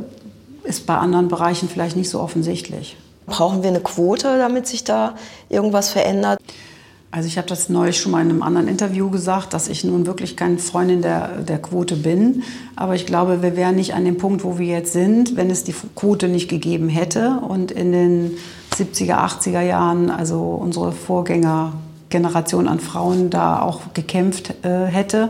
ist 0.67 0.85
bei 0.85 0.95
anderen 0.95 1.27
Bereichen 1.27 1.69
vielleicht 1.69 1.95
nicht 1.95 2.09
so 2.09 2.19
offensichtlich. 2.19 2.97
Brauchen 3.25 3.63
wir 3.63 3.69
eine 3.69 3.81
Quote, 3.81 4.37
damit 4.37 4.67
sich 4.67 4.83
da 4.83 5.15
irgendwas 5.49 5.89
verändert? 5.89 6.39
Also 7.09 7.27
ich 7.27 7.37
habe 7.37 7.47
das 7.47 7.69
neulich 7.69 7.97
schon 7.97 8.11
mal 8.11 8.21
in 8.21 8.29
einem 8.29 8.43
anderen 8.43 8.67
Interview 8.67 9.09
gesagt, 9.09 9.53
dass 9.53 9.69
ich 9.69 9.83
nun 9.83 10.05
wirklich 10.05 10.35
keine 10.35 10.57
Freundin 10.57 11.01
der, 11.01 11.39
der 11.39 11.59
Quote 11.61 11.95
bin. 11.95 12.43
Aber 12.75 12.95
ich 12.95 13.05
glaube, 13.05 13.41
wir 13.41 13.55
wären 13.55 13.75
nicht 13.75 13.93
an 13.93 14.03
dem 14.03 14.17
Punkt, 14.17 14.43
wo 14.43 14.59
wir 14.59 14.67
jetzt 14.67 14.93
sind, 14.93 15.35
wenn 15.37 15.49
es 15.49 15.63
die 15.63 15.73
Quote 15.95 16.27
nicht 16.27 16.49
gegeben 16.49 16.89
hätte. 16.89 17.39
Und 17.47 17.71
in 17.71 17.91
den 17.93 18.37
70er, 18.75 19.15
80er 19.15 19.61
Jahren, 19.61 20.09
also 20.09 20.41
unsere 20.41 20.91
Vorgängergeneration 20.91 22.67
an 22.67 22.81
Frauen 22.81 23.29
da 23.29 23.61
auch 23.61 23.93
gekämpft 23.93 24.53
äh, 24.63 24.85
hätte. 24.85 25.29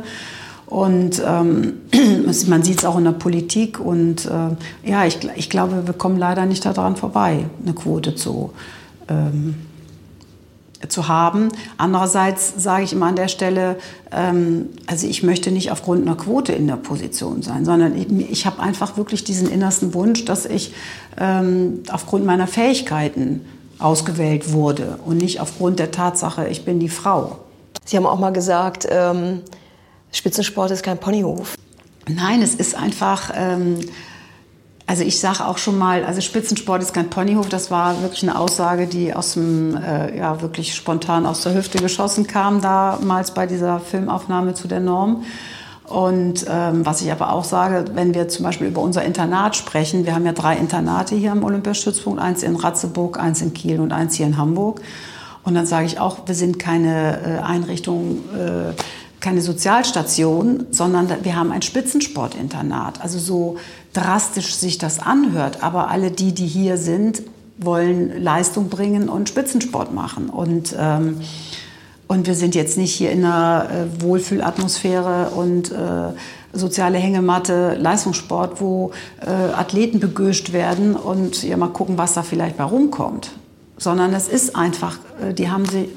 Und 0.67 1.21
ähm, 1.25 1.73
man 2.47 2.63
sieht 2.63 2.80
es 2.80 2.86
auch 2.86 2.97
in 2.97 3.06
der 3.06 3.12
Politik. 3.13 3.80
Und 3.80 4.25
äh, 4.25 4.89
ja, 4.89 5.06
ich, 5.06 5.19
ich 5.36 5.49
glaube, 5.49 5.88
wir 5.88 5.93
kommen 5.93 6.17
leider 6.17 6.45
nicht 6.45 6.65
daran 6.65 6.95
vorbei, 6.95 7.45
eine 7.63 7.73
Quote 7.73 8.15
zu. 8.15 8.51
Ähm, 9.08 9.56
zu 10.89 11.08
haben. 11.08 11.49
Andererseits 11.77 12.53
sage 12.58 12.84
ich 12.84 12.93
immer 12.93 13.08
an 13.08 13.15
der 13.15 13.30
Stelle, 13.30 13.77
ähm, 14.12 14.69
also 14.86 15.08
ich 15.08 15.23
möchte 15.23 15.51
nicht 15.51 15.71
aufgrund 15.71 16.03
einer 16.03 16.15
Quote 16.15 16.53
in 16.53 16.67
der 16.67 16.75
Position 16.75 17.41
sein, 17.41 17.65
sondern 17.65 17.97
ich, 17.97 18.12
ich 18.30 18.45
habe 18.45 18.62
einfach 18.62 18.95
wirklich 18.95 19.23
diesen 19.23 19.49
innersten 19.49 19.95
Wunsch, 19.95 20.25
dass 20.25 20.45
ich 20.45 20.73
ähm, 21.19 21.82
aufgrund 21.91 22.25
meiner 22.25 22.45
Fähigkeiten 22.45 23.41
ausgewählt 23.80 24.53
wurde 24.53 24.99
und 25.06 25.17
nicht 25.17 25.39
aufgrund 25.39 25.80
der 25.80 25.91
Tatsache, 25.91 26.47
ich 26.47 26.63
bin 26.63 26.80
die 26.80 26.89
Frau. 26.89 27.39
Sie 27.86 27.97
haben 27.97 28.06
auch 28.06 28.19
mal 28.19 28.32
gesagt, 28.32 28.88
ähm, 28.89 29.41
Spitzensport 30.12 30.72
ist 30.72 30.84
kein 30.84 30.98
Ponyhof. 30.98 31.56
Nein, 32.08 32.41
es 32.41 32.56
ist 32.56 32.76
einfach 32.76 33.32
ähm, 33.36 33.80
also 34.88 35.04
ich 35.04 35.20
sage 35.20 35.46
auch 35.46 35.58
schon 35.58 35.78
mal, 35.78 36.06
also 36.06 36.22
Spitzensport 36.22 36.82
ist 36.82 36.93
kein 36.93 37.10
Ponyhof. 37.10 37.50
Das 37.50 37.70
war 37.70 38.02
wirklich 38.02 38.24
eine 38.24 38.39
Aussage, 38.39 38.88
die 38.88 39.13
aus 39.13 39.34
dem, 39.34 39.76
äh, 39.76 40.17
ja, 40.17 40.41
wirklich 40.41 40.74
spontan 40.74 41.26
aus 41.26 41.43
der 41.43 41.54
Hüfte 41.54 41.80
geschossen 41.80 42.26
kam, 42.26 42.62
damals 42.62 43.32
bei 43.32 43.46
dieser 43.46 43.82
Filmaufnahme 43.82 44.54
zu 44.54 44.70
der 44.70 44.80
Norm. 44.80 45.26
Und 45.84 46.46
ähm, 46.50 46.86
was 46.86 47.02
ich 47.02 47.12
aber 47.12 47.34
auch 47.34 47.43
sage, 47.43 47.86
wenn 47.96 48.13
wir 48.13 48.30
zum 48.30 48.46
Beispiel 48.46 48.67
über 48.67 48.82
unser 48.82 49.04
Internat 49.04 49.58
sprechen, 49.58 50.06
wir 50.06 50.15
haben 50.15 50.26
ja 50.26 50.32
drei 50.32 50.56
Internate 50.56 51.15
hier 51.15 51.34
am 51.34 51.43
Olympiastützpunkt, 51.43 52.22
eins 52.22 52.41
in 52.41 52.56
Ratzeburg, 52.56 53.20
eins 53.20 53.41
in 53.41 53.54
Kiel 53.54 53.82
und 53.82 53.91
eins 53.91 54.15
hier 54.15 54.26
in 54.26 54.38
Hamburg. 54.38 54.82
Und 55.43 55.54
dann 55.54 55.65
sage 55.65 55.86
ich 55.86 56.00
auch, 56.00 56.28
wir 56.28 56.36
sind 56.36 56.60
keine 56.60 57.39
äh, 57.39 57.39
Einrichtung, 57.39 58.20
äh, 58.34 58.74
keine 59.19 59.41
Sozialstation, 59.41 60.67
sondern 60.71 61.10
wir 61.23 61.36
haben 61.36 61.51
ein 61.51 61.62
Spitzensportinternat. 61.62 63.01
Also 63.01 63.19
so 63.19 63.58
drastisch 63.93 64.56
sich 64.56 64.77
das 64.77 64.99
anhört, 64.99 65.63
aber 65.63 65.89
alle 65.89 66.12
die, 66.12 66.34
die 66.34 66.45
hier 66.45 66.77
sind, 66.77 67.23
wollen 67.58 68.21
Leistung 68.21 68.69
bringen 68.69 69.10
und 69.10 69.30
Spitzensport 69.30 69.93
machen. 69.93 70.30
Und, 70.30 70.75
ähm, 70.80 71.21
und 72.08 72.27
wir 72.27 72.36
sind 72.36 72.56
jetzt 72.56 72.77
nicht 72.77 72.93
hier 72.93 73.12
in 73.12 73.25
einer 73.25 73.67
äh, 73.69 74.01
Wohlfühlatmosphäre 74.01 75.32
und 75.32 75.71
äh, 75.71 76.13
soziale 76.53 76.97
Hängematte, 76.97 77.75
Leistungssport, 77.75 78.62
wo 78.62 78.91
äh, 79.21 79.30
Athleten 79.30 79.99
begöscht 79.99 80.53
werden 80.53 80.95
und 80.95 81.43
ja 81.43 81.58
mal 81.58 81.67
gucken, 81.67 81.97
was 81.97 82.13
da 82.13 82.23
vielleicht 82.23 82.58
bei 82.58 82.63
rumkommt. 82.63 83.32
Sondern 83.77 84.13
es 84.13 84.27
ist 84.27 84.56
einfach, 84.56 84.99
äh, 85.21 85.34
die 85.34 85.49
haben 85.49 85.65
sie, 85.65 85.89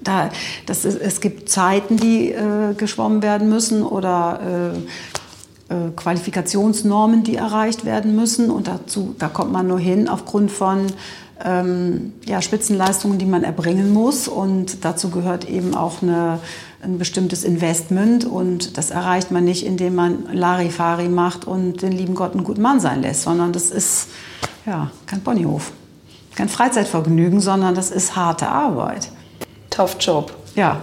da, 0.00 0.30
das 0.66 0.84
ist, 0.84 1.00
es 1.00 1.20
gibt 1.20 1.48
Zeiten, 1.48 1.96
die 1.96 2.32
äh, 2.32 2.74
geschwommen 2.74 3.22
werden 3.22 3.48
müssen 3.48 3.82
oder 3.82 4.74
äh, 4.74 4.78
äh, 5.74 5.90
Qualifikationsnormen, 5.94 7.24
die 7.24 7.36
erreicht 7.36 7.84
werden 7.84 8.16
müssen. 8.16 8.50
Und 8.50 8.68
dazu, 8.68 9.14
da 9.18 9.28
kommt 9.28 9.52
man 9.52 9.66
nur 9.66 9.78
hin 9.78 10.08
aufgrund 10.08 10.50
von 10.50 10.86
ähm, 11.44 12.14
ja, 12.24 12.40
Spitzenleistungen, 12.40 13.18
die 13.18 13.26
man 13.26 13.44
erbringen 13.44 13.92
muss. 13.92 14.28
Und 14.28 14.84
dazu 14.84 15.10
gehört 15.10 15.48
eben 15.48 15.74
auch 15.74 16.02
eine, 16.02 16.40
ein 16.82 16.98
bestimmtes 16.98 17.44
Investment. 17.44 18.24
Und 18.24 18.78
das 18.78 18.90
erreicht 18.90 19.30
man 19.30 19.44
nicht, 19.44 19.66
indem 19.66 19.94
man 19.94 20.32
Larifari 20.32 21.08
macht 21.08 21.44
und 21.44 21.82
den 21.82 21.92
lieben 21.92 22.14
Gott 22.14 22.32
einen 22.32 22.44
guten 22.44 22.62
Mann 22.62 22.80
sein 22.80 23.02
lässt, 23.02 23.22
sondern 23.22 23.52
das 23.52 23.70
ist 23.70 24.08
ja, 24.64 24.90
kein 25.06 25.20
Ponyhof. 25.20 25.72
Kein 26.34 26.48
Freizeitvergnügen, 26.48 27.40
sondern 27.40 27.74
das 27.74 27.90
ist 27.90 28.16
harte 28.16 28.48
Arbeit. 28.48 29.10
Tough 29.78 29.96
Job. 30.00 30.32
Ja, 30.56 30.80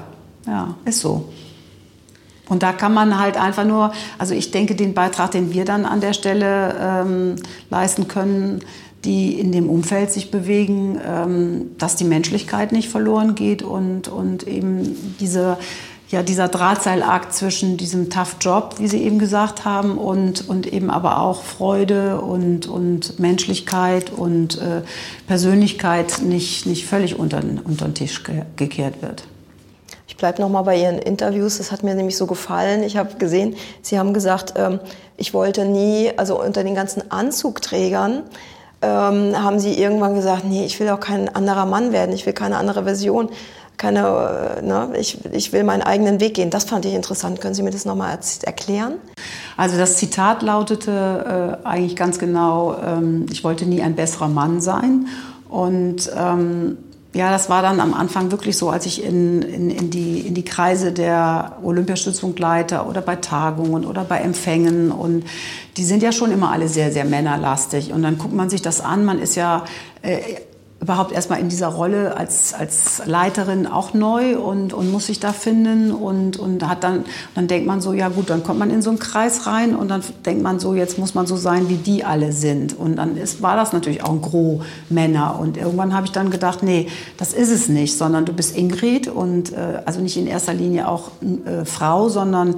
ja, 0.47 0.73
ist 0.85 1.01
so. 1.01 1.27
Und 2.47 2.63
da 2.63 2.71
kann 2.71 2.93
man 2.93 3.19
halt 3.19 3.35
einfach 3.35 3.65
nur, 3.65 3.91
also 4.17 4.33
ich 4.33 4.51
denke, 4.51 4.73
den 4.73 4.93
Beitrag, 4.93 5.31
den 5.31 5.51
wir 5.51 5.65
dann 5.65 5.85
an 5.85 5.99
der 5.99 6.13
Stelle 6.13 6.75
ähm, 6.79 7.35
leisten 7.69 8.07
können, 8.07 8.61
die 9.03 9.37
in 9.37 9.51
dem 9.51 9.69
Umfeld 9.69 10.11
sich 10.11 10.31
bewegen, 10.31 10.97
ähm, 11.05 11.71
dass 11.77 11.97
die 11.97 12.05
Menschlichkeit 12.05 12.71
nicht 12.71 12.87
verloren 12.87 13.35
geht 13.35 13.63
und, 13.63 14.07
und 14.07 14.47
eben 14.47 15.15
diese, 15.19 15.57
ja, 16.15 16.23
dieser 16.23 16.47
Drahtseilakt 16.47 17.33
zwischen 17.33 17.75
diesem 17.75 18.09
Tough 18.09 18.37
Job, 18.39 18.75
wie 18.77 18.87
Sie 18.87 19.03
eben 19.03 19.19
gesagt 19.19 19.65
haben, 19.65 19.97
und, 19.97 20.47
und 20.47 20.65
eben 20.65 20.89
aber 20.89 21.19
auch 21.19 21.43
Freude 21.43 22.21
und, 22.21 22.67
und 22.67 23.19
Menschlichkeit 23.19 24.11
und 24.11 24.57
äh, 24.57 24.83
Persönlichkeit 25.27 26.21
nicht, 26.21 26.67
nicht 26.67 26.85
völlig 26.85 27.19
unter, 27.19 27.41
unter 27.65 27.85
den 27.85 27.95
Tisch 27.95 28.23
ge 28.23 28.43
gekehrt 28.55 29.01
wird. 29.01 29.25
Ich 30.07 30.15
bleibe 30.15 30.41
noch 30.41 30.47
mal 30.47 30.61
bei 30.61 30.79
Ihren 30.79 30.99
Interviews. 30.99 31.57
Das 31.57 31.73
hat 31.73 31.83
mir 31.83 31.95
nämlich 31.95 32.15
so 32.15 32.27
gefallen. 32.27 32.83
Ich 32.83 32.95
habe 32.95 33.15
gesehen, 33.15 33.57
Sie 33.81 33.99
haben 33.99 34.13
gesagt, 34.13 34.53
ähm, 34.55 34.79
ich 35.17 35.33
wollte 35.33 35.65
nie, 35.65 36.13
also 36.15 36.41
unter 36.41 36.63
den 36.63 36.75
ganzen 36.75 37.11
Anzugträgern, 37.11 38.23
ähm, 38.81 39.35
haben 39.43 39.59
Sie 39.59 39.77
irgendwann 39.77 40.15
gesagt, 40.15 40.45
nee, 40.45 40.63
ich 40.63 40.79
will 40.79 40.87
auch 40.87 41.01
kein 41.01 41.27
anderer 41.27 41.65
Mann 41.65 41.91
werden. 41.91 42.15
Ich 42.15 42.25
will 42.25 42.31
keine 42.31 42.55
andere 42.55 42.85
Version. 42.85 43.27
Keine, 43.77 44.57
äh, 44.57 44.61
ne, 44.61 44.89
ich, 44.97 45.23
ich 45.31 45.53
will 45.53 45.63
meinen 45.63 45.81
eigenen 45.81 46.19
Weg 46.19 46.35
gehen. 46.35 46.49
Das 46.49 46.63
fand 46.63 46.85
ich 46.85 46.93
interessant. 46.93 47.41
Können 47.41 47.53
Sie 47.53 47.63
mir 47.63 47.71
das 47.71 47.85
noch 47.85 47.95
mal 47.95 48.17
erklären? 48.43 48.93
Also 49.57 49.77
das 49.77 49.97
Zitat 49.97 50.41
lautete 50.41 51.59
äh, 51.63 51.67
eigentlich 51.67 51.95
ganz 51.95 52.19
genau, 52.19 52.75
ähm, 52.83 53.25
ich 53.31 53.43
wollte 53.43 53.65
nie 53.65 53.81
ein 53.81 53.95
besserer 53.95 54.27
Mann 54.27 54.61
sein. 54.61 55.07
Und 55.49 56.09
ähm, 56.15 56.77
ja, 57.15 57.31
das 57.31 57.49
war 57.49 57.61
dann 57.61 57.79
am 57.79 57.93
Anfang 57.93 58.31
wirklich 58.31 58.57
so, 58.57 58.69
als 58.69 58.85
ich 58.85 59.01
in, 59.01 59.41
in, 59.41 59.69
in, 59.69 59.89
die, 59.89 60.19
in 60.19 60.33
die 60.33 60.43
Kreise 60.43 60.91
der 60.91 61.53
Olympiastützpunktleiter 61.63 62.89
oder 62.89 62.99
bei 62.99 63.15
Tagungen 63.15 63.85
oder 63.85 64.03
bei 64.03 64.17
Empfängen 64.17 64.91
und 64.91 65.23
die 65.77 65.85
sind 65.85 66.03
ja 66.03 66.11
schon 66.11 66.33
immer 66.33 66.51
alle 66.51 66.67
sehr, 66.67 66.91
sehr 66.91 67.05
männerlastig. 67.05 67.93
Und 67.93 68.03
dann 68.03 68.17
guckt 68.17 68.33
man 68.33 68.49
sich 68.49 68.61
das 68.61 68.81
an, 68.81 69.05
man 69.05 69.19
ist 69.19 69.35
ja 69.35 69.63
äh, 70.01 70.19
überhaupt 70.81 71.13
erstmal 71.13 71.39
in 71.39 71.47
dieser 71.47 71.67
Rolle 71.67 72.17
als, 72.17 72.53
als 72.53 73.01
Leiterin 73.05 73.65
auch 73.65 73.93
neu 73.93 74.37
und, 74.37 74.73
und 74.73 74.91
muss 74.91 75.07
sich 75.07 75.19
da 75.19 75.31
finden 75.31 75.91
und, 75.91 76.37
und 76.37 76.67
hat 76.67 76.83
dann, 76.83 77.05
dann 77.33 77.47
denkt 77.47 77.65
man 77.65 77.79
so, 77.79 77.93
ja 77.93 78.09
gut, 78.09 78.29
dann 78.29 78.43
kommt 78.43 78.59
man 78.59 78.69
in 78.69 78.81
so 78.81 78.89
einen 78.89 78.99
Kreis 78.99 79.47
rein 79.47 79.73
und 79.75 79.87
dann 79.87 80.03
denkt 80.25 80.43
man 80.43 80.59
so, 80.59 80.75
jetzt 80.75 80.99
muss 80.99 81.15
man 81.15 81.27
so 81.27 81.37
sein, 81.37 81.69
wie 81.69 81.77
die 81.77 82.03
alle 82.03 82.33
sind. 82.33 82.77
Und 82.77 82.97
dann 82.97 83.15
ist, 83.15 83.41
war 83.41 83.55
das 83.55 83.71
natürlich 83.71 84.03
auch 84.03 84.11
ein 84.11 84.21
Gros 84.21 84.63
Männer. 84.89 85.39
Und 85.39 85.57
irgendwann 85.57 85.93
habe 85.93 86.05
ich 86.05 86.11
dann 86.11 86.29
gedacht, 86.29 86.61
nee, 86.61 86.87
das 87.17 87.33
ist 87.33 87.51
es 87.51 87.69
nicht, 87.69 87.97
sondern 87.97 88.25
du 88.25 88.33
bist 88.33 88.55
Ingrid 88.55 89.07
und 89.07 89.53
äh, 89.53 89.81
also 89.85 90.01
nicht 90.01 90.17
in 90.17 90.27
erster 90.27 90.53
Linie 90.53 90.89
auch 90.89 91.11
äh, 91.21 91.63
Frau, 91.63 92.09
sondern 92.09 92.55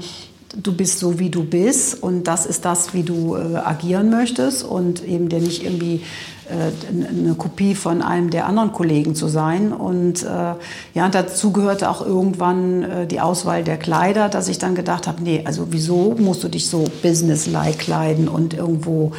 du 0.55 0.75
bist 0.75 0.99
so, 0.99 1.19
wie 1.19 1.29
du 1.29 1.43
bist 1.43 2.01
und 2.01 2.25
das 2.25 2.45
ist 2.45 2.65
das, 2.65 2.93
wie 2.93 3.03
du 3.03 3.35
äh, 3.35 3.57
agieren 3.57 4.09
möchtest 4.09 4.63
und 4.63 5.03
eben 5.05 5.29
der 5.29 5.39
nicht 5.39 5.63
irgendwie 5.63 6.01
eine 6.49 7.35
Kopie 7.35 7.75
von 7.75 8.01
einem 8.01 8.29
der 8.29 8.45
anderen 8.45 8.71
Kollegen 8.71 9.15
zu 9.15 9.27
sein. 9.27 9.73
Und 9.73 10.23
äh, 10.23 10.53
ja, 10.93 11.09
dazu 11.09 11.51
gehörte 11.51 11.89
auch 11.89 12.05
irgendwann 12.05 12.83
äh, 12.83 13.07
die 13.07 13.19
Auswahl 13.19 13.63
der 13.63 13.77
Kleider, 13.77 14.29
dass 14.29 14.47
ich 14.47 14.57
dann 14.57 14.75
gedacht 14.75 15.07
habe, 15.07 15.21
nee, 15.21 15.43
also 15.45 15.67
wieso 15.71 16.15
musst 16.17 16.43
du 16.43 16.47
dich 16.47 16.69
so 16.69 16.85
business-like 17.01 17.79
kleiden 17.79 18.27
und 18.27 18.53
irgendwo 18.53 19.11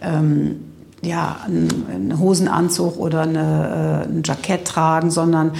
ähm, 0.00 0.60
ja, 1.02 1.36
einen 1.44 2.18
Hosenanzug 2.18 2.98
oder 2.98 3.22
eine, 3.22 4.04
äh, 4.06 4.08
ein 4.08 4.22
Jackett 4.24 4.66
tragen, 4.66 5.10
sondern 5.10 5.52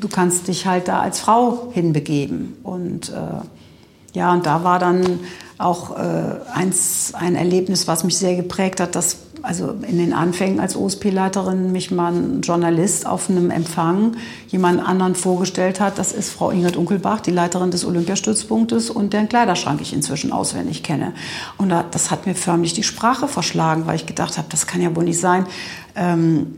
du 0.00 0.08
kannst 0.08 0.48
dich 0.48 0.66
halt 0.66 0.88
da 0.88 1.00
als 1.00 1.20
Frau 1.20 1.70
hinbegeben. 1.72 2.56
Und 2.62 3.10
äh, 3.10 4.16
ja, 4.16 4.32
und 4.32 4.46
da 4.46 4.64
war 4.64 4.78
dann 4.78 5.20
auch 5.58 5.96
äh, 5.96 6.22
eins, 6.52 7.12
ein 7.14 7.36
Erlebnis, 7.36 7.86
was 7.86 8.04
mich 8.04 8.16
sehr 8.16 8.34
geprägt 8.34 8.80
hat, 8.80 8.94
dass 8.94 9.18
also 9.42 9.74
in 9.86 9.98
den 9.98 10.12
Anfängen 10.12 10.60
als 10.60 10.76
OSP-Leiterin 10.76 11.72
mich 11.72 11.90
mal 11.90 12.12
ein 12.12 12.40
Journalist 12.42 13.06
auf 13.06 13.30
einem 13.30 13.50
Empfang 13.50 14.16
jemand 14.48 14.86
anderen 14.86 15.14
vorgestellt 15.14 15.80
hat. 15.80 15.98
Das 15.98 16.12
ist 16.12 16.30
Frau 16.30 16.50
Ingrid 16.50 16.76
Unkelbach, 16.76 17.20
die 17.20 17.30
Leiterin 17.30 17.70
des 17.70 17.84
Olympiastützpunktes 17.84 18.90
und 18.90 19.12
deren 19.12 19.28
Kleiderschrank 19.28 19.80
ich 19.80 19.92
inzwischen 19.92 20.32
auswendig 20.32 20.82
kenne. 20.82 21.12
Und 21.58 21.72
das 21.90 22.10
hat 22.10 22.26
mir 22.26 22.34
förmlich 22.34 22.72
die 22.72 22.82
Sprache 22.82 23.28
verschlagen, 23.28 23.86
weil 23.86 23.96
ich 23.96 24.06
gedacht 24.06 24.38
habe, 24.38 24.48
das 24.50 24.66
kann 24.66 24.80
ja 24.80 24.94
wohl 24.94 25.04
nicht 25.04 25.20
sein. 25.20 25.46
Ähm, 25.94 26.54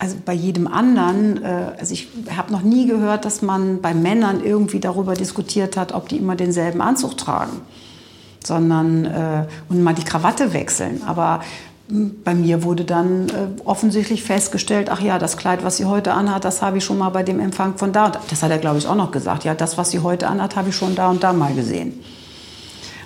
also 0.00 0.16
bei 0.24 0.32
jedem 0.32 0.66
anderen, 0.66 1.44
äh, 1.44 1.72
also 1.78 1.92
ich 1.92 2.08
habe 2.34 2.50
noch 2.50 2.62
nie 2.62 2.86
gehört, 2.86 3.26
dass 3.26 3.42
man 3.42 3.82
bei 3.82 3.92
Männern 3.92 4.42
irgendwie 4.42 4.80
darüber 4.80 5.14
diskutiert 5.14 5.76
hat, 5.76 5.92
ob 5.92 6.08
die 6.08 6.16
immer 6.16 6.36
denselben 6.36 6.80
Anzug 6.80 7.18
tragen, 7.18 7.60
sondern 8.42 9.04
äh, 9.04 9.46
und 9.68 9.82
mal 9.82 9.94
die 9.94 10.04
Krawatte 10.04 10.54
wechseln. 10.54 11.02
Aber 11.06 11.40
bei 11.90 12.34
mir 12.34 12.62
wurde 12.62 12.84
dann 12.84 13.28
äh, 13.28 13.32
offensichtlich 13.64 14.22
festgestellt, 14.22 14.88
ach 14.90 15.00
ja, 15.00 15.18
das 15.18 15.36
Kleid, 15.36 15.64
was 15.64 15.76
sie 15.76 15.84
heute 15.84 16.12
anhat, 16.12 16.44
das 16.44 16.62
habe 16.62 16.78
ich 16.78 16.84
schon 16.84 16.98
mal 16.98 17.10
bei 17.10 17.22
dem 17.22 17.40
Empfang 17.40 17.76
von 17.76 17.92
da. 17.92 18.12
Das 18.30 18.42
hat 18.42 18.50
er, 18.50 18.58
glaube 18.58 18.78
ich, 18.78 18.86
auch 18.86 18.94
noch 18.94 19.10
gesagt. 19.10 19.44
Ja, 19.44 19.54
das, 19.54 19.76
was 19.76 19.90
sie 19.90 20.00
heute 20.00 20.28
anhat, 20.28 20.56
habe 20.56 20.68
ich 20.68 20.76
schon 20.76 20.94
da 20.94 21.10
und 21.10 21.22
da 21.22 21.32
mal 21.32 21.52
gesehen. 21.54 22.00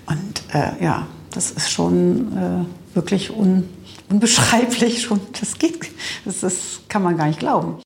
Und 0.07 0.43
äh, 0.55 0.85
ja, 0.85 1.07
das 1.33 1.51
ist 1.51 1.71
schon 1.71 2.37
äh, 2.37 2.95
wirklich 2.95 3.35
un, 3.35 3.69
unbeschreiblich. 4.11 5.03
Schon, 5.03 5.21
das 5.41 5.59
geht, 5.59 5.91
das 6.25 6.43
ist, 6.43 6.89
kann 6.89 7.03
man 7.03 7.17
gar 7.17 7.27
nicht 7.27 7.39
glauben. 7.39 7.79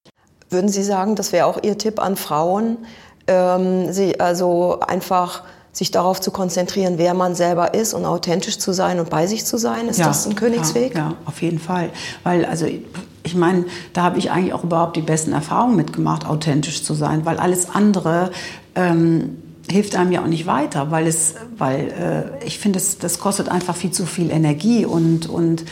Würden 0.51 0.69
Sie 0.69 0.83
sagen, 0.83 1.15
das 1.15 1.33
wäre 1.33 1.47
auch 1.47 1.63
Ihr 1.63 1.79
Tipp 1.79 2.01
an 2.01 2.17
Frauen, 2.17 2.79
ähm, 3.27 3.93
sie 3.93 4.19
also 4.19 4.81
einfach 4.81 5.43
sich 5.79 5.93
darauf 5.93 6.21
zu 6.21 6.33
konzentrieren, 6.33 6.95
wer 6.97 7.15
man 7.15 7.37
selber 7.37 7.73
ist 7.73 7.95
und 7.95 8.05
authentisch 8.05 8.59
zu 8.59 8.73
sein 8.73 8.99
und 8.99 9.11
bei 9.11 9.29
sich 9.29 9.45
zu 9.45 9.59
sein? 9.59 9.87
Ist 9.87 10.01
ja, 10.01 10.09
das 10.09 10.27
ein 10.27 10.35
Königsweg? 10.35 10.95
Ja, 10.95 11.11
ja, 11.11 11.15
auf 11.25 11.41
jeden 11.41 11.61
Fall. 11.61 11.91
Weil, 12.25 12.45
also, 12.45 12.67
ich 12.67 13.35
meine, 13.37 13.65
da 13.93 14.03
habe 14.03 14.19
ich 14.19 14.33
eigentlich 14.33 14.53
auch 14.53 14.65
überhaupt 14.65 14.97
die 14.97 15.03
besten 15.03 15.33
Erfahrungen 15.33 15.77
mitgemacht, 15.77 16.27
authentisch 16.27 16.83
zu 16.83 16.95
sein, 16.95 17.25
weil 17.25 17.37
alles 17.37 17.71
andere 17.71 18.33
ähm, 18.75 19.39
hilft 19.71 19.95
einem 19.95 20.11
ja 20.11 20.23
auch 20.23 20.27
nicht 20.27 20.47
weiter, 20.47 20.91
weil 20.91 21.07
es, 21.07 21.35
weil 21.57 22.33
äh, 22.43 22.45
ich 22.45 22.59
finde, 22.59 22.81
das, 22.81 22.99
das 22.99 23.21
kostet 23.21 23.49
einfach 23.49 23.77
viel 23.77 23.93
zu 23.93 24.05
viel 24.05 24.33
Energie 24.33 24.85
und, 24.85 25.29
und 25.29 25.65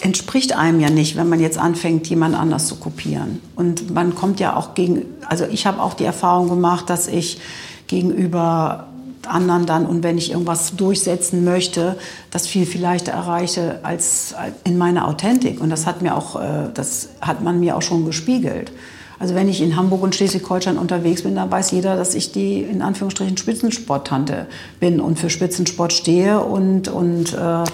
entspricht 0.00 0.56
einem 0.56 0.78
ja 0.78 0.90
nicht, 0.90 1.16
wenn 1.16 1.28
man 1.28 1.40
jetzt 1.40 1.58
anfängt, 1.58 2.06
jemand 2.06 2.36
anders 2.36 2.68
zu 2.68 2.76
kopieren. 2.76 3.40
Und 3.56 3.92
man 3.92 4.14
kommt 4.14 4.38
ja 4.38 4.54
auch 4.54 4.74
gegen, 4.74 5.02
also 5.28 5.46
ich 5.50 5.66
habe 5.66 5.82
auch 5.82 5.94
die 5.94 6.04
Erfahrung 6.04 6.48
gemacht, 6.48 6.88
dass 6.90 7.08
ich 7.08 7.40
gegenüber 7.86 8.88
anderen 9.26 9.66
dann 9.66 9.86
und 9.86 10.02
wenn 10.02 10.18
ich 10.18 10.30
irgendwas 10.32 10.76
durchsetzen 10.76 11.44
möchte, 11.44 11.96
das 12.30 12.46
viel 12.46 12.66
viel 12.66 12.82
leichter 12.82 13.12
erreiche 13.12 13.80
als 13.82 14.34
in 14.64 14.76
meiner 14.78 15.08
Authentik. 15.08 15.60
Und 15.60 15.70
das 15.70 15.86
hat 15.86 16.02
mir 16.02 16.16
auch, 16.16 16.40
äh, 16.40 16.68
das 16.72 17.10
hat 17.20 17.42
man 17.42 17.60
mir 17.60 17.76
auch 17.76 17.82
schon 17.82 18.04
gespiegelt. 18.04 18.72
Also 19.18 19.34
wenn 19.34 19.48
ich 19.48 19.62
in 19.62 19.76
Hamburg 19.76 20.02
und 20.02 20.14
Schleswig-Holstein 20.14 20.76
unterwegs 20.76 21.22
bin, 21.22 21.36
dann 21.36 21.50
weiß 21.50 21.70
jeder, 21.70 21.96
dass 21.96 22.14
ich 22.14 22.32
die 22.32 22.62
in 22.62 22.82
Anführungsstrichen 22.82 23.36
Spitzensporttante 23.36 24.46
bin 24.80 25.00
und 25.00 25.18
für 25.18 25.30
Spitzensport 25.30 25.92
stehe 25.92 26.40
und, 26.40 26.88
und, 26.88 27.32
äh, 27.32 27.64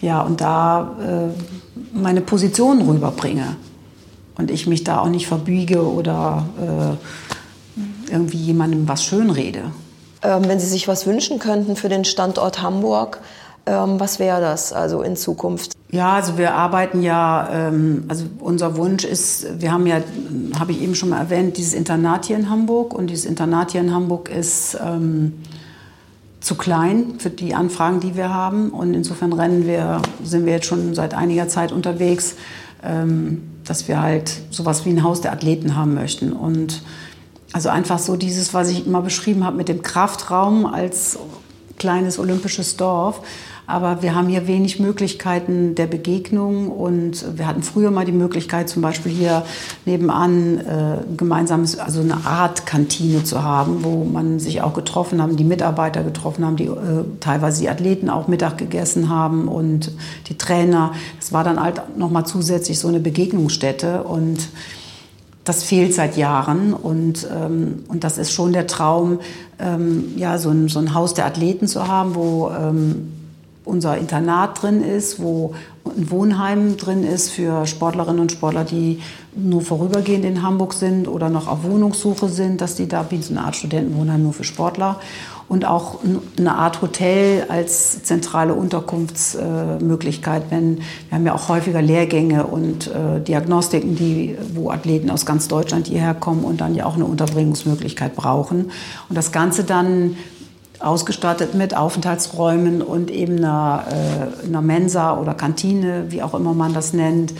ja, 0.00 0.20
und 0.22 0.40
da 0.40 0.96
äh, 1.00 1.96
meine 1.96 2.20
Position 2.20 2.82
rüberbringe. 2.82 3.56
Und 4.36 4.50
ich 4.50 4.66
mich 4.66 4.84
da 4.84 5.00
auch 5.00 5.08
nicht 5.08 5.26
verbiege 5.26 5.82
oder 5.82 6.44
äh, 6.60 7.27
irgendwie 8.08 8.38
jemandem 8.38 8.88
was 8.88 9.04
schönrede. 9.04 9.62
Ähm, 10.22 10.48
wenn 10.48 10.58
Sie 10.58 10.66
sich 10.66 10.88
was 10.88 11.06
wünschen 11.06 11.38
könnten 11.38 11.76
für 11.76 11.88
den 11.88 12.04
Standort 12.04 12.60
Hamburg, 12.62 13.20
ähm, 13.66 14.00
was 14.00 14.18
wäre 14.18 14.40
das 14.40 14.72
also 14.72 15.02
in 15.02 15.16
Zukunft? 15.16 15.72
Ja, 15.90 16.14
also 16.14 16.36
wir 16.36 16.54
arbeiten 16.54 17.02
ja, 17.02 17.48
ähm, 17.50 18.04
also 18.08 18.24
unser 18.40 18.76
Wunsch 18.76 19.04
ist, 19.04 19.60
wir 19.60 19.72
haben 19.72 19.86
ja, 19.86 20.00
habe 20.58 20.72
ich 20.72 20.82
eben 20.82 20.94
schon 20.94 21.10
mal 21.10 21.18
erwähnt, 21.18 21.56
dieses 21.56 21.72
Internat 21.72 22.26
hier 22.26 22.36
in 22.36 22.50
Hamburg 22.50 22.94
und 22.94 23.08
dieses 23.08 23.24
Internat 23.24 23.72
hier 23.72 23.80
in 23.80 23.94
Hamburg 23.94 24.28
ist 24.28 24.76
ähm, 24.84 25.34
zu 26.40 26.56
klein 26.56 27.14
für 27.18 27.30
die 27.30 27.54
Anfragen, 27.54 28.00
die 28.00 28.16
wir 28.16 28.32
haben 28.32 28.70
und 28.70 28.94
insofern 28.94 29.32
rennen 29.32 29.66
wir, 29.66 30.02
sind 30.22 30.46
wir 30.46 30.52
jetzt 30.52 30.66
schon 30.66 30.94
seit 30.94 31.14
einiger 31.14 31.48
Zeit 31.48 31.72
unterwegs, 31.72 32.36
ähm, 32.82 33.42
dass 33.64 33.88
wir 33.88 34.00
halt 34.00 34.30
sowas 34.50 34.84
wie 34.84 34.90
ein 34.90 35.02
Haus 35.02 35.20
der 35.20 35.32
Athleten 35.32 35.76
haben 35.76 35.94
möchten 35.94 36.32
und 36.32 36.82
also 37.52 37.68
einfach 37.68 37.98
so 37.98 38.16
dieses, 38.16 38.52
was 38.54 38.70
ich 38.70 38.86
immer 38.86 39.02
beschrieben 39.02 39.44
habe 39.44 39.56
mit 39.56 39.68
dem 39.68 39.82
Kraftraum 39.82 40.66
als 40.66 41.18
kleines 41.78 42.18
olympisches 42.18 42.76
Dorf. 42.76 43.22
Aber 43.68 44.00
wir 44.00 44.14
haben 44.14 44.28
hier 44.28 44.46
wenig 44.46 44.80
Möglichkeiten 44.80 45.74
der 45.74 45.86
Begegnung 45.86 46.68
und 46.70 47.36
wir 47.36 47.46
hatten 47.46 47.62
früher 47.62 47.90
mal 47.90 48.06
die 48.06 48.12
Möglichkeit, 48.12 48.70
zum 48.70 48.80
Beispiel 48.80 49.12
hier 49.12 49.44
nebenan 49.84 50.58
äh, 50.58 50.96
gemeinsames, 51.18 51.78
also 51.78 52.00
eine 52.00 52.24
Art 52.24 52.64
Kantine 52.64 53.24
zu 53.24 53.42
haben, 53.42 53.84
wo 53.84 54.04
man 54.04 54.40
sich 54.40 54.62
auch 54.62 54.72
getroffen 54.72 55.20
haben, 55.20 55.36
die 55.36 55.44
Mitarbeiter 55.44 56.02
getroffen 56.02 56.46
haben, 56.46 56.56
die 56.56 56.64
äh, 56.64 57.04
teilweise 57.20 57.60
die 57.60 57.68
Athleten 57.68 58.08
auch 58.08 58.26
Mittag 58.26 58.56
gegessen 58.56 59.10
haben 59.10 59.48
und 59.48 59.92
die 60.30 60.38
Trainer. 60.38 60.92
Das 61.20 61.34
war 61.34 61.44
dann 61.44 61.60
halt 61.62 61.98
nochmal 61.98 62.24
zusätzlich 62.24 62.78
so 62.78 62.88
eine 62.88 63.00
Begegnungsstätte 63.00 64.02
und 64.04 64.48
das 65.48 65.62
fehlt 65.62 65.94
seit 65.94 66.16
Jahren 66.16 66.74
und, 66.74 67.26
ähm, 67.32 67.84
und 67.88 68.04
das 68.04 68.18
ist 68.18 68.32
schon 68.32 68.52
der 68.52 68.66
Traum, 68.66 69.20
ähm, 69.58 70.12
ja, 70.16 70.38
so 70.38 70.50
ein, 70.50 70.68
so 70.68 70.78
ein 70.78 70.94
Haus 70.94 71.14
der 71.14 71.26
Athleten 71.26 71.66
zu 71.66 71.88
haben, 71.88 72.14
wo 72.14 72.50
ähm, 72.50 73.12
unser 73.68 73.98
Internat 73.98 74.62
drin 74.62 74.82
ist, 74.82 75.20
wo 75.20 75.54
ein 75.84 76.10
Wohnheim 76.10 76.76
drin 76.76 77.04
ist 77.04 77.30
für 77.30 77.66
Sportlerinnen 77.66 78.20
und 78.20 78.32
Sportler, 78.32 78.64
die 78.64 79.00
nur 79.34 79.60
vorübergehend 79.60 80.24
in 80.24 80.42
Hamburg 80.42 80.72
sind 80.72 81.08
oder 81.08 81.28
noch 81.28 81.46
auf 81.46 81.62
Wohnungssuche 81.62 82.28
sind, 82.28 82.60
dass 82.60 82.74
die 82.74 82.88
da 82.88 83.06
wie 83.10 83.22
so 83.22 83.32
eine 83.32 83.44
Art 83.44 83.56
Studentenwohnheim 83.56 84.22
nur 84.22 84.32
für 84.32 84.44
Sportler 84.44 84.98
und 85.48 85.64
auch 85.64 86.00
eine 86.36 86.54
Art 86.54 86.82
Hotel 86.82 87.46
als 87.48 88.02
zentrale 88.02 88.54
Unterkunftsmöglichkeit. 88.54 90.44
Wenn 90.50 90.78
wir 91.08 91.16
haben 91.16 91.26
ja 91.26 91.34
auch 91.34 91.48
häufiger 91.48 91.80
Lehrgänge 91.80 92.46
und 92.46 92.88
äh, 92.88 93.20
Diagnostiken, 93.20 93.96
die, 93.96 94.36
wo 94.54 94.70
Athleten 94.70 95.10
aus 95.10 95.24
ganz 95.24 95.48
Deutschland 95.48 95.86
hierher 95.86 96.14
kommen 96.14 96.44
und 96.44 96.60
dann 96.60 96.74
ja 96.74 96.84
auch 96.84 96.96
eine 96.96 97.06
Unterbringungsmöglichkeit 97.06 98.14
brauchen. 98.14 98.70
Und 99.08 99.16
das 99.16 99.32
Ganze 99.32 99.64
dann 99.64 100.16
ausgestattet 100.80 101.54
mit 101.54 101.76
Aufenthaltsräumen 101.76 102.82
und 102.82 103.10
eben 103.10 103.38
einer, 103.38 103.84
äh, 103.90 104.46
einer 104.46 104.62
Mensa 104.62 105.18
oder 105.18 105.34
Kantine, 105.34 106.06
wie 106.10 106.22
auch 106.22 106.34
immer 106.34 106.54
man 106.54 106.72
das 106.72 106.92
nennt, 106.92 107.34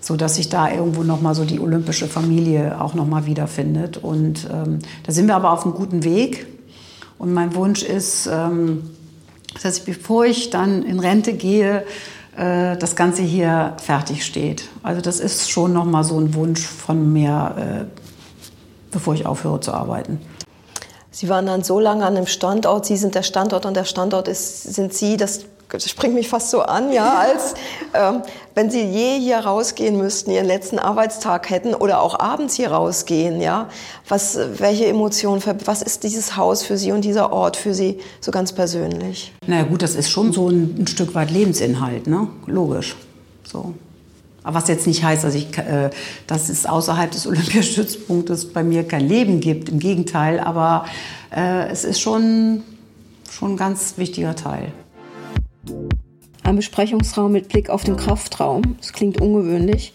so 0.00 0.16
dass 0.16 0.36
sich 0.36 0.48
da 0.48 0.70
irgendwo 0.70 1.04
noch 1.04 1.20
mal 1.20 1.34
so 1.34 1.44
die 1.44 1.60
olympische 1.60 2.08
Familie 2.08 2.80
auch 2.80 2.94
noch 2.94 3.06
mal 3.06 3.26
wiederfindet. 3.26 3.98
Und 3.98 4.48
ähm, 4.52 4.80
da 5.04 5.12
sind 5.12 5.28
wir 5.28 5.36
aber 5.36 5.52
auf 5.52 5.64
einem 5.64 5.74
guten 5.74 6.02
Weg. 6.02 6.46
Und 7.18 7.32
mein 7.32 7.54
Wunsch 7.54 7.84
ist, 7.84 8.26
ähm, 8.26 8.90
dass 9.62 9.78
ich, 9.78 9.84
bevor 9.84 10.24
ich 10.24 10.50
dann 10.50 10.82
in 10.82 10.98
Rente 10.98 11.34
gehe, 11.34 11.84
äh, 12.36 12.76
das 12.76 12.96
Ganze 12.96 13.22
hier 13.22 13.74
fertig 13.80 14.24
steht. 14.24 14.64
Also 14.82 15.00
das 15.00 15.20
ist 15.20 15.50
schon 15.50 15.72
noch 15.72 15.84
mal 15.84 16.02
so 16.02 16.18
ein 16.18 16.34
Wunsch 16.34 16.66
von 16.66 17.12
mir, 17.12 17.54
äh, 17.56 18.00
bevor 18.90 19.14
ich 19.14 19.24
aufhöre 19.24 19.60
zu 19.60 19.72
arbeiten. 19.72 20.18
Sie 21.12 21.28
waren 21.28 21.44
dann 21.44 21.62
so 21.62 21.78
lange 21.78 22.06
an 22.06 22.16
einem 22.16 22.26
Standort, 22.26 22.86
Sie 22.86 22.96
sind 22.96 23.14
der 23.14 23.22
Standort 23.22 23.66
und 23.66 23.76
der 23.76 23.84
Standort 23.84 24.28
ist, 24.28 24.62
sind 24.74 24.94
Sie, 24.94 25.18
das, 25.18 25.42
springt 25.78 26.14
mich 26.14 26.28
fast 26.28 26.50
so 26.50 26.62
an, 26.62 26.90
ja, 26.90 27.18
als 27.18 27.54
ähm, 27.92 28.22
wenn 28.54 28.70
Sie 28.70 28.82
je 28.82 29.18
hier 29.20 29.38
rausgehen 29.38 29.98
müssten, 29.98 30.30
Ihren 30.30 30.46
letzten 30.46 30.78
Arbeitstag 30.78 31.50
hätten 31.50 31.74
oder 31.74 32.00
auch 32.00 32.18
abends 32.18 32.54
hier 32.54 32.72
rausgehen, 32.72 33.42
ja, 33.42 33.68
was, 34.08 34.38
welche 34.56 34.86
Emotionen, 34.86 35.42
was 35.66 35.82
ist 35.82 36.02
dieses 36.02 36.38
Haus 36.38 36.62
für 36.62 36.78
Sie 36.78 36.92
und 36.92 37.02
dieser 37.04 37.30
Ort 37.30 37.58
für 37.58 37.74
Sie 37.74 38.00
so 38.20 38.30
ganz 38.30 38.52
persönlich? 38.52 39.34
Na 39.46 39.64
gut, 39.64 39.82
das 39.82 39.94
ist 39.94 40.10
schon 40.10 40.32
so 40.32 40.48
ein, 40.48 40.76
ein 40.78 40.86
Stück 40.86 41.14
weit 41.14 41.30
Lebensinhalt, 41.30 42.06
ne, 42.06 42.26
logisch, 42.46 42.96
so. 43.44 43.74
Was 44.44 44.68
jetzt 44.68 44.86
nicht 44.86 45.04
heißt, 45.04 45.24
dass, 45.24 45.34
ich, 45.34 45.56
äh, 45.58 45.90
dass 46.26 46.48
es 46.48 46.66
außerhalb 46.66 47.10
des 47.10 47.26
Olympiastützpunktes 47.28 48.52
bei 48.52 48.64
mir 48.64 48.84
kein 48.84 49.06
Leben 49.06 49.40
gibt. 49.40 49.68
Im 49.68 49.78
Gegenteil, 49.78 50.40
aber 50.40 50.86
äh, 51.34 51.68
es 51.68 51.84
ist 51.84 52.00
schon, 52.00 52.62
schon 53.30 53.52
ein 53.52 53.56
ganz 53.56 53.94
wichtiger 53.98 54.34
Teil. 54.34 54.72
Ein 56.44 56.56
Besprechungsraum 56.56 57.30
mit 57.30 57.48
Blick 57.48 57.70
auf 57.70 57.84
den 57.84 57.96
Kraftraum. 57.96 58.76
Das 58.78 58.92
klingt 58.92 59.20
ungewöhnlich. 59.20 59.94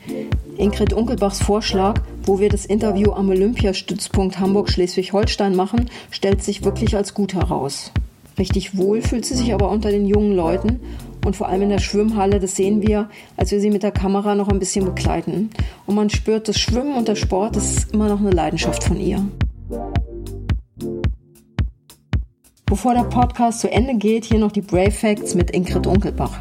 Ingrid 0.57 0.93
Unkelbachs 0.93 1.41
Vorschlag, 1.41 2.01
wo 2.23 2.39
wir 2.39 2.47
das 2.47 2.65
Interview 2.65 3.11
am 3.11 3.29
Olympiastützpunkt 3.29 4.39
Hamburg-Schleswig-Holstein 4.39 5.55
machen, 5.55 5.89
stellt 6.09 6.41
sich 6.41 6.63
wirklich 6.63 6.95
als 6.95 7.13
gut 7.13 7.33
heraus. 7.33 7.91
Richtig 8.39 8.77
wohl 8.77 9.01
fühlt 9.01 9.25
sie 9.25 9.35
sich 9.35 9.53
aber 9.53 9.69
unter 9.69 9.91
den 9.91 10.05
jungen 10.05 10.35
Leuten 10.35 10.79
und 11.27 11.35
vor 11.35 11.49
allem 11.49 11.63
in 11.63 11.69
der 11.69 11.79
Schwimmhalle, 11.79 12.39
das 12.39 12.55
sehen 12.55 12.81
wir, 12.81 13.09
als 13.35 13.51
wir 13.51 13.59
sie 13.59 13.69
mit 13.69 13.83
der 13.83 13.91
Kamera 13.91 14.33
noch 14.33 14.47
ein 14.47 14.59
bisschen 14.59 14.85
begleiten. 14.85 15.49
Und 15.85 15.95
man 15.95 16.09
spürt, 16.09 16.47
das 16.47 16.57
Schwimmen 16.57 16.95
und 16.95 17.09
der 17.09 17.15
Sport 17.15 17.57
das 17.57 17.69
ist 17.69 17.93
immer 17.93 18.07
noch 18.07 18.21
eine 18.21 18.31
Leidenschaft 18.31 18.81
von 18.81 18.97
ihr. 18.97 19.27
Bevor 22.65 22.93
der 22.93 23.03
Podcast 23.03 23.59
zu 23.59 23.69
Ende 23.69 23.95
geht, 23.95 24.23
hier 24.23 24.39
noch 24.39 24.53
die 24.53 24.61
Brave 24.61 24.91
Facts 24.91 25.35
mit 25.35 25.51
Ingrid 25.51 25.85
Unkelbach. 25.85 26.39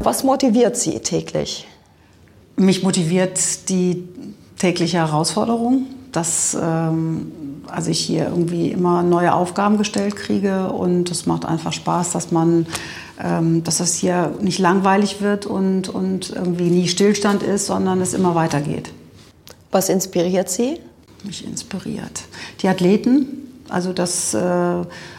Was 0.00 0.22
motiviert 0.22 0.76
Sie 0.76 0.98
täglich? 0.98 1.66
Mich 2.56 2.82
motiviert 2.82 3.70
die 3.70 4.06
tägliche 4.58 4.98
Herausforderung, 4.98 5.86
dass 6.12 6.54
ähm, 6.60 7.32
also 7.72 7.90
ich 7.90 8.00
hier 8.00 8.26
irgendwie 8.26 8.70
immer 8.70 9.02
neue 9.02 9.34
Aufgaben 9.34 9.78
gestellt 9.78 10.16
kriege 10.16 10.68
und 10.68 11.10
es 11.10 11.26
macht 11.26 11.44
einfach 11.44 11.72
Spaß, 11.72 12.12
dass 12.12 12.30
man, 12.30 12.66
ähm, 13.22 13.64
dass 13.64 13.78
das 13.78 13.94
hier 13.94 14.32
nicht 14.40 14.58
langweilig 14.58 15.20
wird 15.20 15.46
und, 15.46 15.88
und 15.88 16.30
irgendwie 16.30 16.70
nie 16.70 16.88
Stillstand 16.88 17.42
ist, 17.42 17.66
sondern 17.66 18.00
es 18.00 18.14
immer 18.14 18.34
weitergeht. 18.34 18.92
Was 19.70 19.88
inspiriert 19.88 20.50
Sie? 20.50 20.78
Mich 21.24 21.46
inspiriert. 21.46 22.22
Die 22.60 22.68
Athleten, 22.68 23.26
Also 23.68 23.92
das, 23.92 24.34
äh, 24.34 24.38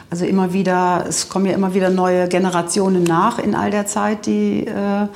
also 0.10 0.26
immer 0.26 0.54
wieder, 0.54 1.06
es 1.08 1.28
kommen 1.28 1.48
ja 1.48 1.54
immer 1.54 1.74
wieder 1.74 1.89
neue 1.89 2.28
Generationen 2.28 3.04
nach 3.04 3.39
in 3.39 3.56
all 3.56 3.72
der 3.72 3.88
Zeit, 3.88 4.28
die 4.28 4.68
äh, 4.68 5.08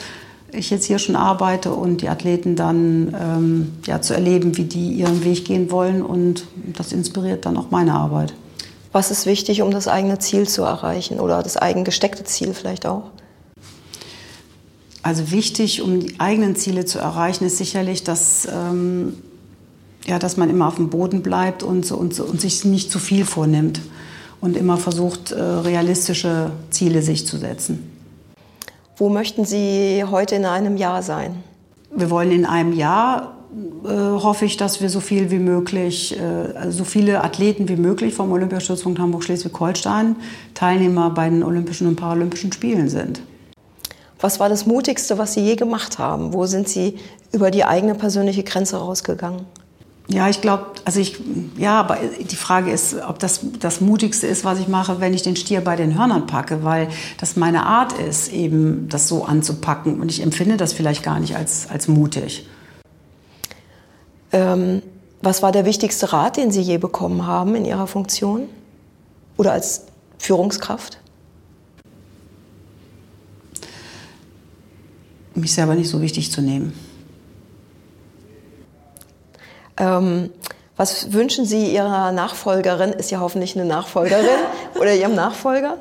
ich 0.60 0.70
jetzt 0.70 0.86
hier 0.86 1.00
schon 1.00 1.16
arbeite 1.16 1.74
und 1.74 2.02
die 2.02 2.10
Athleten 2.10 2.56
dann 2.56 3.16
ähm, 3.20 3.74
ja, 3.86 4.02
zu 4.02 4.14
erleben, 4.14 4.58
wie 4.58 4.64
die 4.64 4.92
ihren 4.92 5.24
Weg 5.24 5.46
gehen 5.46 5.72
wollen 5.72 6.02
und 6.02 6.46
das 6.76 6.92
inspiriert 6.92 7.46
dann 7.46 7.58
auch 7.58 7.72
meine 7.72 7.94
Arbeit. 7.94 8.34
Was 8.92 9.12
ist 9.12 9.26
wichtig, 9.26 9.62
um 9.62 9.72
das 9.72 9.88
eigene 9.88 10.20
Ziel 10.20 10.48
zu 10.48 10.64
erreichen 10.64 11.20
oder 11.20 11.44
das 11.44 11.58
eigen 11.58 11.84
gesteckte 11.84 12.24
Ziel 12.24 12.54
vielleicht 12.54 12.86
auch? 12.86 13.04
Also 15.04 15.32
wichtig, 15.32 15.82
um 15.82 16.00
die 16.00 16.20
eigenen 16.20 16.56
Ziele 16.56 16.86
zu 16.86 17.00
erreichen, 17.00 17.46
ist 17.46 17.58
sicherlich, 17.58 18.04
dass, 18.04 18.48
ähm, 18.52 19.14
ja, 20.06 20.20
dass 20.20 20.38
man 20.38 20.50
immer 20.50 20.68
auf 20.68 20.76
dem 20.76 20.90
Boden 20.90 21.22
bleibt 21.22 21.64
und, 21.64 21.92
und, 21.92 22.20
und 22.20 22.42
sich 22.42 22.66
nicht 22.66 22.92
zu 22.92 23.00
viel 23.00 23.24
vornimmt 23.24 23.80
und 24.42 24.58
immer 24.58 24.78
versucht, 24.78 25.32
äh, 25.32 25.42
realistische 25.42 26.52
Ziele 26.72 27.02
sich 27.02 27.26
zu 27.26 27.38
setzen. 27.38 27.97
Wo 28.98 29.10
möchten 29.10 29.46
Sie 29.46 30.04
heute 30.10 30.36
in 30.36 30.46
einem 30.46 30.76
Jahr 30.76 31.04
sein? 31.04 31.44
Wir 31.92 32.10
wollen 32.10 32.32
in 32.32 32.46
einem 32.46 32.74
Jahr 32.74 33.38
äh, 33.86 33.90
hoffe 33.90 34.46
ich, 34.46 34.58
dass 34.58 34.82
wir 34.82 34.90
so 34.90 35.00
viel 35.00 35.30
wie 35.30 35.38
möglich, 35.38 36.20
äh, 36.20 36.72
so 36.72 36.84
viele 36.84 37.24
Athleten 37.24 37.70
wie 37.70 37.76
möglich 37.76 38.16
vom 38.16 38.32
Olympiastützpunkt 38.32 39.00
Hamburg-Schleswig-Holstein 39.00 40.16
Teilnehmer 40.56 41.12
bei 41.12 41.30
den 41.30 41.44
Olympischen 41.44 41.88
und 41.88 41.96
Paralympischen 41.96 42.52
Spielen 42.52 42.90
sind. 42.90 43.22
Was 44.20 44.40
war 44.40 44.50
das 44.50 44.66
Mutigste, 44.66 45.20
was 45.20 45.36
Sie 45.36 45.42
je 45.42 45.56
gemacht 45.56 46.00
haben? 46.00 46.34
Wo 46.34 46.48
sind 46.48 46.68
Sie 46.68 46.98
über 47.32 47.52
die 47.52 47.64
eigene 47.64 47.94
persönliche 47.94 48.44
Grenze 48.44 48.78
rausgegangen? 48.78 49.46
Ja, 50.10 50.30
ich 50.30 50.40
glaube, 50.40 50.68
also 50.86 51.02
ich, 51.02 51.20
ja, 51.58 51.80
aber 51.82 51.98
die 51.98 52.36
Frage 52.38 52.72
ist, 52.72 52.96
ob 53.08 53.20
das 53.20 53.42
das 53.60 53.82
Mutigste 53.82 54.26
ist, 54.26 54.46
was 54.46 54.58
ich 54.58 54.70
mache, 54.70 55.02
wenn 55.02 55.14
ich 55.14 55.22
den 55.22 55.36
Stier 55.36 55.60
bei 55.60 55.76
den 55.76 55.98
Hörnern 55.98 56.28
packe, 56.28 56.64
weil 56.64 56.88
das 57.20 57.36
meine 57.36 57.66
Art 57.66 57.92
ist, 57.92 58.32
eben 58.32 58.88
das 58.88 59.10
so 59.10 59.26
anzupacken. 59.26 60.00
Und 60.00 60.10
ich 60.10 60.22
empfinde 60.22 60.56
das 60.56 60.72
vielleicht 60.72 61.04
gar 61.04 61.20
nicht 61.20 61.36
als, 61.36 61.70
als 61.70 61.90
mutig. 61.90 62.48
Ähm, 64.32 64.82
was 65.22 65.44
war 65.44 65.52
der 65.52 65.66
wichtigste 65.66 66.14
Rat, 66.14 66.38
den 66.38 66.52
Sie 66.52 66.62
je 66.62 66.78
bekommen 66.78 67.26
haben 67.26 67.56
in 67.56 67.66
Ihrer 67.66 67.88
Funktion 67.88 68.48
oder 69.36 69.52
als 69.52 69.88
Führungskraft? 70.20 71.00
Mich 75.36 75.54
selber 75.54 75.76
nicht 75.76 75.90
so 75.90 76.02
wichtig 76.02 76.32
zu 76.32 76.42
nehmen. 76.42 76.87
Ähm, 79.78 80.30
was 80.76 81.12
wünschen 81.14 81.46
Sie 81.46 81.74
Ihrer 81.74 82.12
Nachfolgerin? 82.12 82.92
Ist 82.92 83.10
ja 83.10 83.20
hoffentlich 83.20 83.56
eine 83.56 83.66
Nachfolgerin 83.66 84.26
oder 84.80 84.94
Ihrem 84.94 85.16
Nachfolger? 85.16 85.78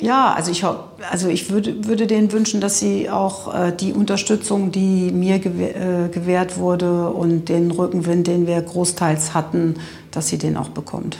Ja, 0.00 0.32
also 0.32 0.50
ich, 0.50 0.64
also 0.64 1.28
ich 1.28 1.50
würde, 1.50 1.86
würde 1.86 2.06
denen 2.06 2.32
wünschen, 2.32 2.60
dass 2.60 2.78
sie 2.78 3.10
auch 3.10 3.54
äh, 3.54 3.70
die 3.70 3.92
Unterstützung, 3.92 4.72
die 4.72 5.10
mir 5.12 5.38
gewäh 5.38 5.72
äh, 5.72 6.08
gewährt 6.08 6.56
wurde 6.56 7.10
und 7.10 7.50
den 7.50 7.70
Rückenwind, 7.70 8.26
den 8.26 8.46
wir 8.46 8.60
großteils 8.62 9.34
hatten, 9.34 9.74
dass 10.10 10.28
sie 10.28 10.38
den 10.38 10.56
auch 10.56 10.70
bekommt. 10.70 11.18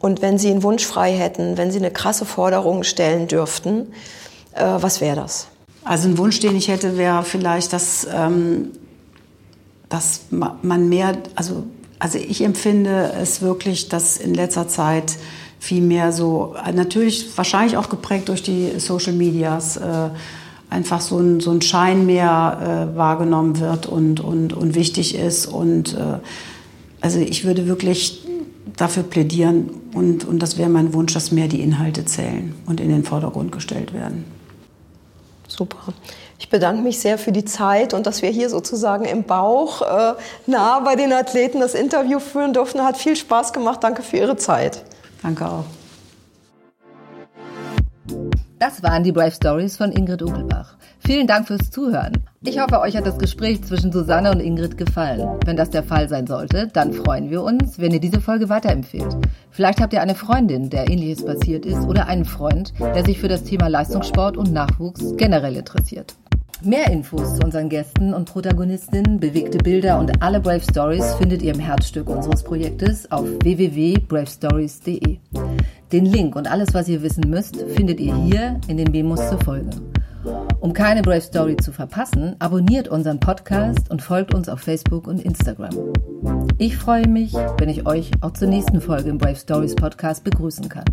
Und 0.00 0.22
wenn 0.22 0.38
Sie 0.38 0.50
einen 0.50 0.62
Wunsch 0.62 0.84
frei 0.84 1.12
hätten, 1.12 1.58
wenn 1.58 1.70
Sie 1.70 1.78
eine 1.78 1.90
krasse 1.90 2.24
Forderung 2.24 2.82
stellen 2.82 3.28
dürften, 3.28 3.92
äh, 4.54 4.64
was 4.64 5.00
wäre 5.00 5.16
das? 5.16 5.46
Also 5.84 6.08
ein 6.08 6.18
Wunsch, 6.18 6.40
den 6.40 6.56
ich 6.56 6.68
hätte, 6.68 6.96
wäre 6.96 7.22
vielleicht, 7.22 7.72
dass 7.72 8.06
ähm, 8.12 8.72
dass 9.90 10.22
man 10.30 10.88
mehr, 10.88 11.18
also, 11.34 11.64
also 11.98 12.16
ich 12.16 12.42
empfinde 12.42 13.12
es 13.20 13.42
wirklich, 13.42 13.90
dass 13.90 14.16
in 14.16 14.32
letzter 14.32 14.66
Zeit 14.68 15.18
viel 15.58 15.82
mehr 15.82 16.12
so, 16.12 16.54
natürlich 16.72 17.36
wahrscheinlich 17.36 17.76
auch 17.76 17.90
geprägt 17.90 18.30
durch 18.30 18.42
die 18.42 18.78
Social 18.78 19.12
Medias, 19.12 19.76
äh, 19.76 20.08
einfach 20.70 21.00
so 21.00 21.18
ein, 21.18 21.40
so 21.40 21.50
ein 21.50 21.60
Schein 21.60 22.06
mehr 22.06 22.88
äh, 22.94 22.96
wahrgenommen 22.96 23.58
wird 23.58 23.86
und, 23.86 24.20
und, 24.20 24.52
und 24.52 24.74
wichtig 24.74 25.16
ist. 25.16 25.46
Und 25.46 25.94
äh, 25.94 26.18
also 27.00 27.18
ich 27.18 27.44
würde 27.44 27.66
wirklich 27.66 28.24
dafür 28.76 29.02
plädieren 29.02 29.70
und, 29.92 30.24
und 30.24 30.38
das 30.38 30.56
wäre 30.56 30.70
mein 30.70 30.94
Wunsch, 30.94 31.12
dass 31.12 31.32
mehr 31.32 31.48
die 31.48 31.60
Inhalte 31.60 32.04
zählen 32.04 32.54
und 32.66 32.80
in 32.80 32.88
den 32.88 33.02
Vordergrund 33.04 33.50
gestellt 33.50 33.92
werden. 33.92 34.24
Super. 35.48 35.92
Ich 36.40 36.48
bedanke 36.48 36.82
mich 36.82 36.98
sehr 36.98 37.18
für 37.18 37.32
die 37.32 37.44
Zeit 37.44 37.92
und 37.92 38.06
dass 38.06 38.22
wir 38.22 38.30
hier 38.30 38.48
sozusagen 38.48 39.04
im 39.04 39.24
Bauch 39.24 39.82
äh, 39.82 40.14
nah 40.46 40.80
bei 40.80 40.96
den 40.96 41.12
Athleten 41.12 41.60
das 41.60 41.74
Interview 41.74 42.18
führen 42.18 42.54
durften. 42.54 42.82
Hat 42.82 42.96
viel 42.96 43.14
Spaß 43.14 43.52
gemacht. 43.52 43.84
Danke 43.84 44.02
für 44.02 44.16
Ihre 44.16 44.36
Zeit. 44.36 44.82
Danke 45.22 45.46
auch. 45.46 45.64
Das 48.58 48.82
waren 48.82 49.04
die 49.04 49.12
Brave 49.12 49.32
Stories 49.32 49.76
von 49.76 49.92
Ingrid 49.92 50.22
Ugelbach. 50.22 50.76
Vielen 50.98 51.26
Dank 51.26 51.46
fürs 51.46 51.70
Zuhören. 51.70 52.24
Ich 52.42 52.58
hoffe, 52.58 52.80
euch 52.80 52.96
hat 52.96 53.06
das 53.06 53.18
Gespräch 53.18 53.62
zwischen 53.62 53.92
Susanne 53.92 54.30
und 54.30 54.40
Ingrid 54.40 54.78
gefallen. 54.78 55.38
Wenn 55.44 55.56
das 55.56 55.68
der 55.68 55.82
Fall 55.82 56.08
sein 56.08 56.26
sollte, 56.26 56.68
dann 56.72 56.94
freuen 56.94 57.28
wir 57.28 57.42
uns, 57.42 57.78
wenn 57.78 57.92
ihr 57.92 58.00
diese 58.00 58.20
Folge 58.20 58.48
weiterempfehlt. 58.48 59.14
Vielleicht 59.50 59.80
habt 59.80 59.92
ihr 59.92 60.00
eine 60.00 60.14
Freundin, 60.14 60.70
der 60.70 60.88
ähnliches 60.88 61.24
passiert 61.24 61.66
ist, 61.66 61.86
oder 61.86 62.06
einen 62.06 62.24
Freund, 62.24 62.72
der 62.78 63.04
sich 63.04 63.18
für 63.18 63.28
das 63.28 63.44
Thema 63.44 63.68
Leistungssport 63.68 64.38
und 64.38 64.52
Nachwuchs 64.52 65.16
generell 65.16 65.56
interessiert. 65.56 66.14
Mehr 66.62 66.90
Infos 66.90 67.36
zu 67.36 67.42
unseren 67.42 67.70
Gästen 67.70 68.12
und 68.12 68.26
Protagonistinnen, 68.26 69.18
bewegte 69.18 69.56
Bilder 69.58 69.98
und 69.98 70.22
alle 70.22 70.40
Brave 70.40 70.60
Stories 70.60 71.14
findet 71.14 71.40
ihr 71.40 71.54
im 71.54 71.60
Herzstück 71.60 72.10
unseres 72.10 72.42
Projektes 72.42 73.10
auf 73.10 73.26
www.bravestories.de. 73.42 75.18
Den 75.90 76.04
Link 76.04 76.36
und 76.36 76.50
alles, 76.50 76.74
was 76.74 76.86
ihr 76.88 77.00
wissen 77.02 77.30
müsst, 77.30 77.56
findet 77.74 77.98
ihr 77.98 78.14
hier 78.14 78.60
in 78.68 78.76
den 78.76 78.90
Memos 78.90 79.26
zur 79.30 79.40
Folge. 79.40 79.70
Um 80.60 80.74
keine 80.74 81.00
Brave 81.00 81.22
Story 81.22 81.56
zu 81.56 81.72
verpassen, 81.72 82.36
abonniert 82.40 82.88
unseren 82.88 83.20
Podcast 83.20 83.90
und 83.90 84.02
folgt 84.02 84.34
uns 84.34 84.50
auf 84.50 84.60
Facebook 84.60 85.06
und 85.06 85.22
Instagram. 85.22 85.74
Ich 86.58 86.76
freue 86.76 87.08
mich, 87.08 87.32
wenn 87.58 87.70
ich 87.70 87.86
euch 87.86 88.10
auch 88.20 88.32
zur 88.32 88.48
nächsten 88.48 88.82
Folge 88.82 89.08
im 89.08 89.16
Brave 89.16 89.36
Stories 89.36 89.74
Podcast 89.74 90.24
begrüßen 90.24 90.68
kann. 90.68 90.84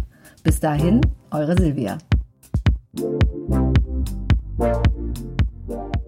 Bis 0.44 0.62
dahin, 0.62 1.02
eure 1.30 1.58
Silvia. 1.58 1.98
Bye. 5.68 6.07